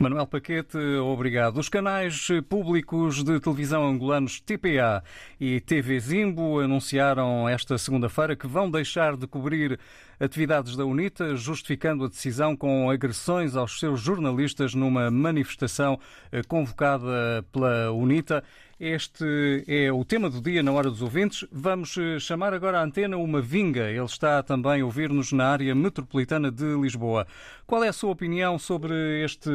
Manuel 0.00 0.28
Paquete, 0.28 0.78
obrigado. 1.02 1.58
Os 1.58 1.68
canais 1.68 2.28
públicos 2.48 3.24
de 3.24 3.40
televisão 3.40 3.84
angolanos 3.84 4.38
TPA 4.38 5.02
e 5.40 5.60
TV 5.60 5.98
Zimbo 5.98 6.60
anunciaram 6.60 7.48
esta 7.48 7.76
segunda-feira 7.76 8.36
que 8.36 8.46
vão 8.46 8.70
deixar 8.70 9.16
de 9.16 9.26
cobrir 9.26 9.76
atividades 10.20 10.76
da 10.76 10.84
UNITA, 10.84 11.34
justificando 11.34 12.04
a 12.04 12.08
decisão 12.08 12.56
com 12.56 12.88
agressões 12.88 13.56
aos 13.56 13.80
seus 13.80 14.00
jornalistas 14.00 14.72
numa 14.72 15.10
manifestação 15.10 15.98
convocada 16.46 17.44
pela 17.50 17.90
UNITA 17.90 18.44
Este 18.80 19.64
é 19.66 19.92
o 19.92 20.04
tema 20.04 20.30
do 20.30 20.40
dia 20.40 20.62
na 20.62 20.70
Hora 20.70 20.88
dos 20.88 21.02
Ouvintes. 21.02 21.44
Vamos 21.50 21.98
eh, 21.98 22.20
chamar 22.20 22.54
agora 22.54 22.78
à 22.78 22.84
antena 22.84 23.16
uma 23.16 23.40
vinga. 23.40 23.90
Ele 23.90 24.04
está 24.04 24.40
também 24.40 24.82
a 24.82 24.84
ouvir-nos 24.84 25.32
na 25.32 25.50
área 25.50 25.74
metropolitana 25.74 26.48
de 26.48 26.80
Lisboa. 26.80 27.26
Qual 27.66 27.82
é 27.82 27.88
a 27.88 27.92
sua 27.92 28.12
opinião 28.12 28.56
sobre 28.56 29.24
este 29.24 29.50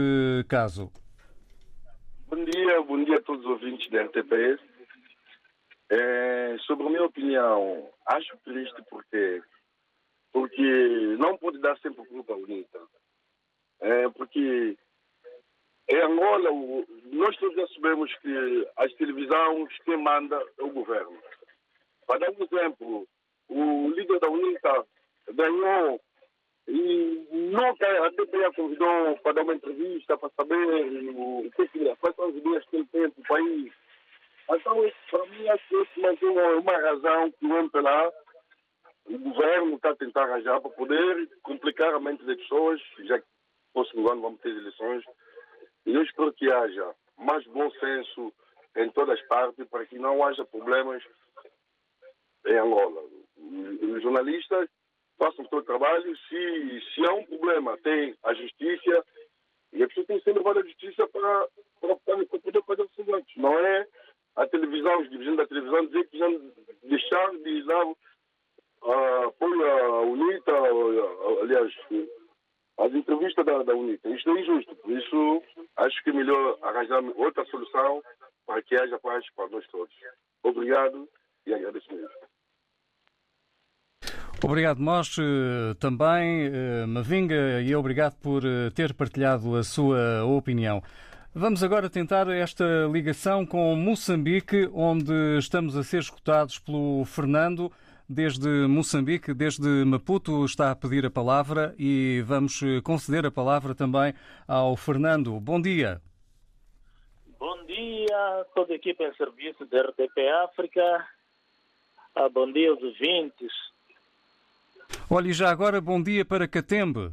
caso? 0.49 0.91
Bom 2.27 2.43
dia, 2.43 2.81
bom 2.81 3.01
dia 3.01 3.15
a 3.15 3.21
todos 3.21 3.45
os 3.45 3.51
ouvintes 3.51 3.89
da 3.91 4.03
RTP. 4.03 4.59
É, 5.89 6.57
sobre 6.67 6.87
a 6.87 6.89
minha 6.89 7.05
opinião, 7.05 7.89
acho 8.05 8.37
triste 8.43 8.83
porque 8.89 9.41
porque 10.33 11.15
não 11.17 11.37
pode 11.37 11.59
dar 11.59 11.77
sempre 11.77 12.05
culpa 12.07 12.33
à 12.33 12.35
UNITA. 12.35 12.79
É, 13.79 14.09
porque 14.09 14.77
em 15.89 16.01
Angola, 16.01 16.51
o- 16.51 16.85
nós 17.11 17.35
todos 17.37 17.55
já 17.55 17.67
sabemos 17.67 18.13
que 18.19 18.67
as 18.77 18.93
televisões, 18.93 19.69
quem 19.83 19.97
manda 19.97 20.41
é 20.57 20.63
o 20.63 20.69
governo. 20.69 21.17
Para 22.07 22.19
dar 22.19 22.31
um 22.31 22.43
exemplo, 22.43 23.07
o 23.49 23.89
líder 23.91 24.19
da 24.19 24.29
UNITA 24.29 24.85
ganhou 25.33 26.01
e 26.67 27.27
nunca 27.31 28.05
a 28.07 28.11
TPA 28.11 28.51
convidou 28.53 29.17
para 29.17 29.33
dar 29.33 29.43
uma 29.43 29.55
entrevista, 29.55 30.17
para 30.17 30.29
saber 30.29 30.55
o 31.15 31.49
que 31.55 31.67
que- 31.67 31.95
quais 31.97 32.15
são 32.15 32.25
as 32.29 32.35
ideias 32.35 32.65
que 32.65 32.75
ele 32.77 32.87
tem 32.87 33.09
para 33.09 33.21
o 33.21 33.27
país. 33.27 33.73
Então, 34.49 34.91
para 35.09 35.25
mim, 35.27 35.49
acho 35.49 35.67
que 35.67 35.75
isso 35.75 36.25
uma, 36.31 36.47
uma 36.57 36.77
razão 36.77 37.31
que 37.31 37.45
o 37.45 37.57
MPLA, 37.57 38.11
o 39.05 39.17
governo 39.17 39.75
está 39.75 39.89
a 39.91 39.95
tentar 39.95 40.23
arranjar 40.23 40.61
para 40.61 40.71
poder 40.71 41.29
complicar 41.41 41.93
a 41.93 41.99
mente 41.99 42.23
das 42.23 42.37
pessoas, 42.37 42.81
já 42.99 43.19
que 43.19 43.25
próximo 43.73 44.09
ano 44.09 44.21
vamos 44.21 44.39
ter 44.41 44.49
eleições. 44.49 45.03
E 45.85 45.93
eu 45.93 46.03
espero 46.03 46.33
que 46.33 46.51
haja 46.51 46.95
mais 47.17 47.45
bom 47.47 47.69
senso 47.71 48.33
em 48.75 48.89
todas 48.91 49.19
as 49.19 49.27
partes 49.27 49.67
para 49.67 49.85
que 49.85 49.97
não 49.97 50.23
haja 50.23 50.45
problemas 50.45 51.03
em 52.45 52.57
Angola. 52.57 53.03
Os 53.37 54.01
jornalistas 54.01 54.69
façam 55.17 55.45
o 55.45 55.49
seu 55.49 55.61
trabalho. 55.63 56.17
Se, 56.27 56.81
se 56.93 57.05
há 57.07 57.13
um 57.13 57.25
problema, 57.25 57.77
tem 57.77 58.15
a 58.23 58.33
justiça 58.33 59.05
e 59.71 59.83
a 59.83 59.87
pessoa 59.87 60.05
tem 60.05 60.17
que 60.17 60.23
ser 60.23 60.35
levada 60.35 60.59
à 60.59 60.63
justiça 60.63 61.07
para, 61.07 61.47
para, 61.81 61.95
para 62.25 62.39
poder 62.39 62.63
fazer 62.63 62.81
os 62.83 62.95
seus. 62.95 63.23
Não 63.37 63.57
é 63.59 63.87
a 64.35 64.47
televisão, 64.47 65.01
os 65.01 65.09
dirigentes 65.09 65.37
da 65.37 65.47
televisão 65.47 65.85
dizer 65.85 66.07
que 66.07 66.17
já 66.17 66.27
deixaram 66.83 67.37
de 67.43 67.63
dar 67.63 67.93
ah, 68.83 69.25
apoio 69.27 69.65
à 69.65 70.01
UNITA, 70.01 70.51
ah, 70.51 71.41
aliás, 71.41 71.73
as 72.79 72.93
entrevistas 72.93 73.45
da, 73.45 73.63
da 73.63 73.75
UNITA. 73.75 74.09
Isto 74.09 74.29
é 74.31 74.41
injusto. 74.41 74.75
Por 74.75 74.91
isso, 74.91 75.43
acho 75.77 76.03
que 76.03 76.09
é 76.09 76.13
melhor 76.13 76.57
arranjar 76.61 77.03
outra 77.15 77.45
solução 77.45 78.01
para 78.45 78.61
que 78.61 78.75
haja 78.75 78.99
paz 78.99 79.25
para 79.35 79.49
nós 79.49 79.65
todos. 79.67 79.93
Obrigado 80.43 81.07
e 81.45 81.53
agradeço 81.53 81.93
mesmo. 81.93 82.09
Obrigado, 84.43 84.79
nós 84.79 85.15
eh, 85.17 85.73
também, 85.79 86.47
eh, 86.47 86.85
Mavinga, 86.85 87.61
e 87.61 87.73
obrigado 87.73 88.15
por 88.19 88.43
eh, 88.43 88.69
ter 88.71 88.93
partilhado 88.93 89.55
a 89.55 89.63
sua 89.63 90.25
opinião. 90.25 90.83
Vamos 91.33 91.63
agora 91.63 91.89
tentar 91.89 92.27
esta 92.27 92.65
ligação 92.91 93.45
com 93.45 93.73
Moçambique, 93.77 94.69
onde 94.73 95.13
estamos 95.37 95.77
a 95.77 95.83
ser 95.83 95.99
escutados 95.99 96.59
pelo 96.59 97.05
Fernando. 97.05 97.71
Desde 98.07 98.47
Moçambique, 98.67 99.33
desde 99.33 99.67
Maputo, 99.85 100.43
está 100.43 100.71
a 100.71 100.75
pedir 100.75 101.05
a 101.05 101.09
palavra 101.11 101.73
e 101.79 102.21
vamos 102.25 102.61
eh, 102.61 102.81
conceder 102.81 103.25
a 103.25 103.31
palavra 103.31 103.73
também 103.73 104.13
ao 104.47 104.75
Fernando. 104.75 105.39
Bom 105.39 105.61
dia. 105.61 106.01
Bom 107.39 107.65
dia, 107.65 108.45
toda 108.53 108.73
a 108.73 108.75
equipa 108.75 109.03
em 109.03 109.13
serviço 109.15 109.65
da 109.65 109.81
RTP 109.83 110.17
África. 110.43 111.07
Ah, 112.15 112.29
bom 112.29 112.51
dia 112.51 112.71
aos 112.71 112.83
ouvintes. 112.83 113.51
Olha, 115.09 115.29
e 115.29 115.33
já 115.33 115.49
agora, 115.49 115.79
bom 115.79 116.01
dia 116.03 116.25
para 116.25 116.47
Catembe. 116.47 117.09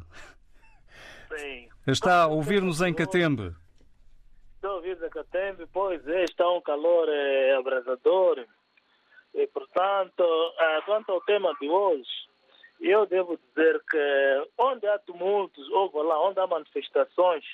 Sim, 1.29 1.69
Está 1.87 2.23
a 2.23 2.27
ouvir-nos 2.27 2.81
em 2.81 2.93
Catembe. 2.93 3.55
estou 4.55 4.79
a 4.79 5.09
Catembe, 5.09 5.65
pois 5.71 6.05
é, 6.07 6.25
está 6.25 6.49
um 6.51 6.61
calor 6.61 7.07
eh, 7.09 7.55
abrasador. 7.57 8.45
E, 9.33 9.47
portanto, 9.47 10.23
ah, 10.57 10.81
quanto 10.85 11.11
ao 11.11 11.21
tema 11.21 11.55
de 11.59 11.69
hoje, 11.69 12.09
eu 12.81 13.05
devo 13.05 13.37
dizer 13.37 13.81
que 13.89 14.47
onde 14.57 14.87
há 14.87 14.97
tumultos, 14.99 15.69
ou 15.69 15.91
lá, 16.01 16.19
onde 16.21 16.39
há 16.39 16.47
manifestações, 16.47 17.45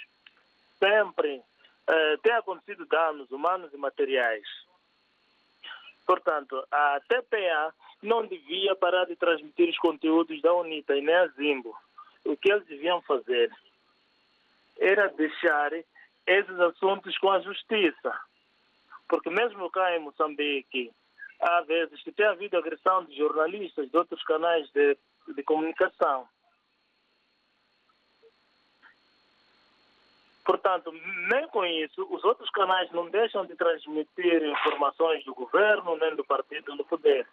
sempre 0.80 1.44
eh, 1.88 2.18
tem 2.24 2.34
acontecido 2.34 2.86
danos 2.86 3.30
humanos 3.32 3.74
e 3.74 3.78
materiais. 3.78 4.46
Portanto, 6.06 6.66
a 6.72 7.00
TPA 7.08 7.74
não 8.02 8.26
devia 8.26 8.76
parar 8.76 9.06
de 9.06 9.16
transmitir 9.16 9.70
os 9.70 9.78
conteúdos 9.78 10.42
da 10.42 10.54
UNITA 10.54 10.96
e 10.96 11.02
nem 11.02 11.16
a 11.16 11.28
Zimbo. 11.28 11.76
O 12.26 12.38
que 12.38 12.52
eles 12.52 12.66
deviam 12.68 13.02
fazer 13.02 13.52
era 14.80 15.08
deixar 15.10 15.74
esses 16.26 16.60
assuntos 16.60 17.18
com 17.18 17.30
a 17.30 17.40
justiça. 17.40 18.18
Porque 19.10 19.30
mesmo 19.30 19.70
cá 19.70 19.96
em 19.96 20.00
Moçambique, 20.00 20.92
há 21.40 21.62
vezes 21.62 22.02
que 22.02 22.12
tem 22.12 22.26
havido 22.26 22.58
agressão 22.58 23.06
de 23.06 23.16
jornalistas 23.16 23.90
de 23.90 23.98
outros 23.98 24.24
canais 24.24 24.70
de, 24.72 24.98
de 25.36 25.44
comunicação. 25.44 26.28
Portanto, 30.46 30.94
nem 31.30 31.46
com 31.50 31.66
isso, 31.66 32.08
os 32.10 32.24
outros 32.24 32.50
canais 32.52 32.90
não 32.92 33.10
deixam 33.10 33.46
de 33.46 33.54
transmitir 33.56 34.44
informações 34.44 35.24
do 35.26 35.36
governo 35.36 35.98
nem 35.98 36.16
do 36.16 36.24
partido 36.24 36.74
no 36.74 36.86
poder. 36.86 37.28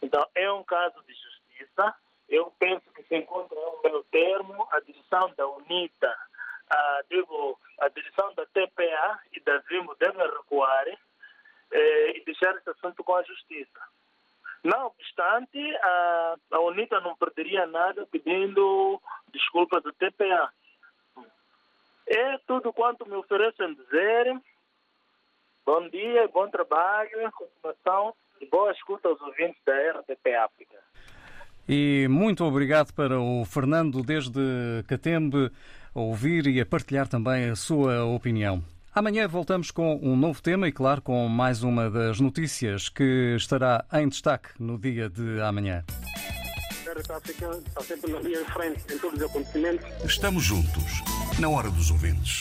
Então, 0.00 0.26
é 0.34 0.50
um 0.50 0.64
caso 0.64 1.02
de 1.02 1.12
justiça. 1.12 1.94
Eu 2.28 2.50
penso 2.58 2.90
que 2.92 3.02
se 3.02 3.16
encontra 3.16 3.58
um 3.58 3.82
meio 3.82 4.02
termo, 4.04 4.66
a 4.72 4.80
direção 4.80 5.32
da 5.36 5.46
UNITA, 5.46 6.16
a, 6.70 7.02
digo, 7.10 7.58
a 7.80 7.88
direção 7.88 8.34
da 8.34 8.46
TPA 8.46 9.20
e 9.32 9.40
da 9.40 9.58
ZIMO 9.68 9.94
devem 9.98 10.26
recuar 10.26 10.86
eh, 11.70 12.16
e 12.16 12.24
deixar 12.24 12.54
esse 12.56 12.70
assunto 12.70 13.02
com 13.04 13.14
a 13.14 13.22
justiça. 13.22 13.80
Não 14.64 14.86
obstante, 14.86 15.58
a, 15.76 16.36
a 16.52 16.60
UNITA 16.60 17.00
não 17.00 17.16
perderia 17.16 17.66
nada 17.66 18.06
pedindo 18.06 19.00
desculpas 19.32 19.84
à 19.86 19.92
TPA. 19.92 20.52
É 22.08 22.38
tudo 22.46 22.72
quanto 22.72 23.08
me 23.08 23.14
oferecem 23.14 23.74
dizer. 23.74 24.40
Bom 25.64 25.88
dia, 25.88 26.28
bom 26.28 26.48
trabalho, 26.48 27.30
continuação 27.32 28.14
e 28.40 28.46
boa 28.46 28.72
escuta 28.72 29.08
aos 29.08 29.20
ouvintes 29.20 29.60
da 29.64 30.00
RTP 30.00 30.34
África. 30.34 30.76
E 31.68 32.06
muito 32.08 32.44
obrigado 32.44 32.92
para 32.92 33.18
o 33.18 33.44
Fernando 33.44 34.02
desde 34.02 34.84
Catembe 34.88 35.50
a 35.96 36.00
ouvir 36.00 36.46
e 36.46 36.60
a 36.60 36.66
partilhar 36.66 37.08
também 37.08 37.48
a 37.48 37.56
sua 37.56 38.04
opinião. 38.04 38.62
Amanhã 38.94 39.26
voltamos 39.26 39.70
com 39.70 39.98
um 40.02 40.16
novo 40.16 40.40
tema 40.42 40.68
e, 40.68 40.72
claro, 40.72 41.02
com 41.02 41.26
mais 41.28 41.62
uma 41.62 41.90
das 41.90 42.20
notícias 42.20 42.88
que 42.88 43.34
estará 43.36 43.84
em 43.92 44.08
destaque 44.08 44.48
no 44.58 44.78
dia 44.78 45.08
de 45.08 45.40
amanhã. 45.40 45.84
A 46.86 46.92
RTP 46.92 47.10
África 47.10 47.50
está 47.66 47.80
sempre 47.82 48.12
na 48.12 48.20
linha 48.20 48.38
de 48.38 48.52
frente 48.52 48.94
em 48.94 48.98
todos 48.98 49.20
os 49.20 49.26
acontecimentos. 49.26 49.86
Estamos 50.04 50.44
juntos, 50.44 51.02
na 51.38 51.48
hora 51.48 51.70
dos 51.70 51.90
ouvintes. 51.90 52.34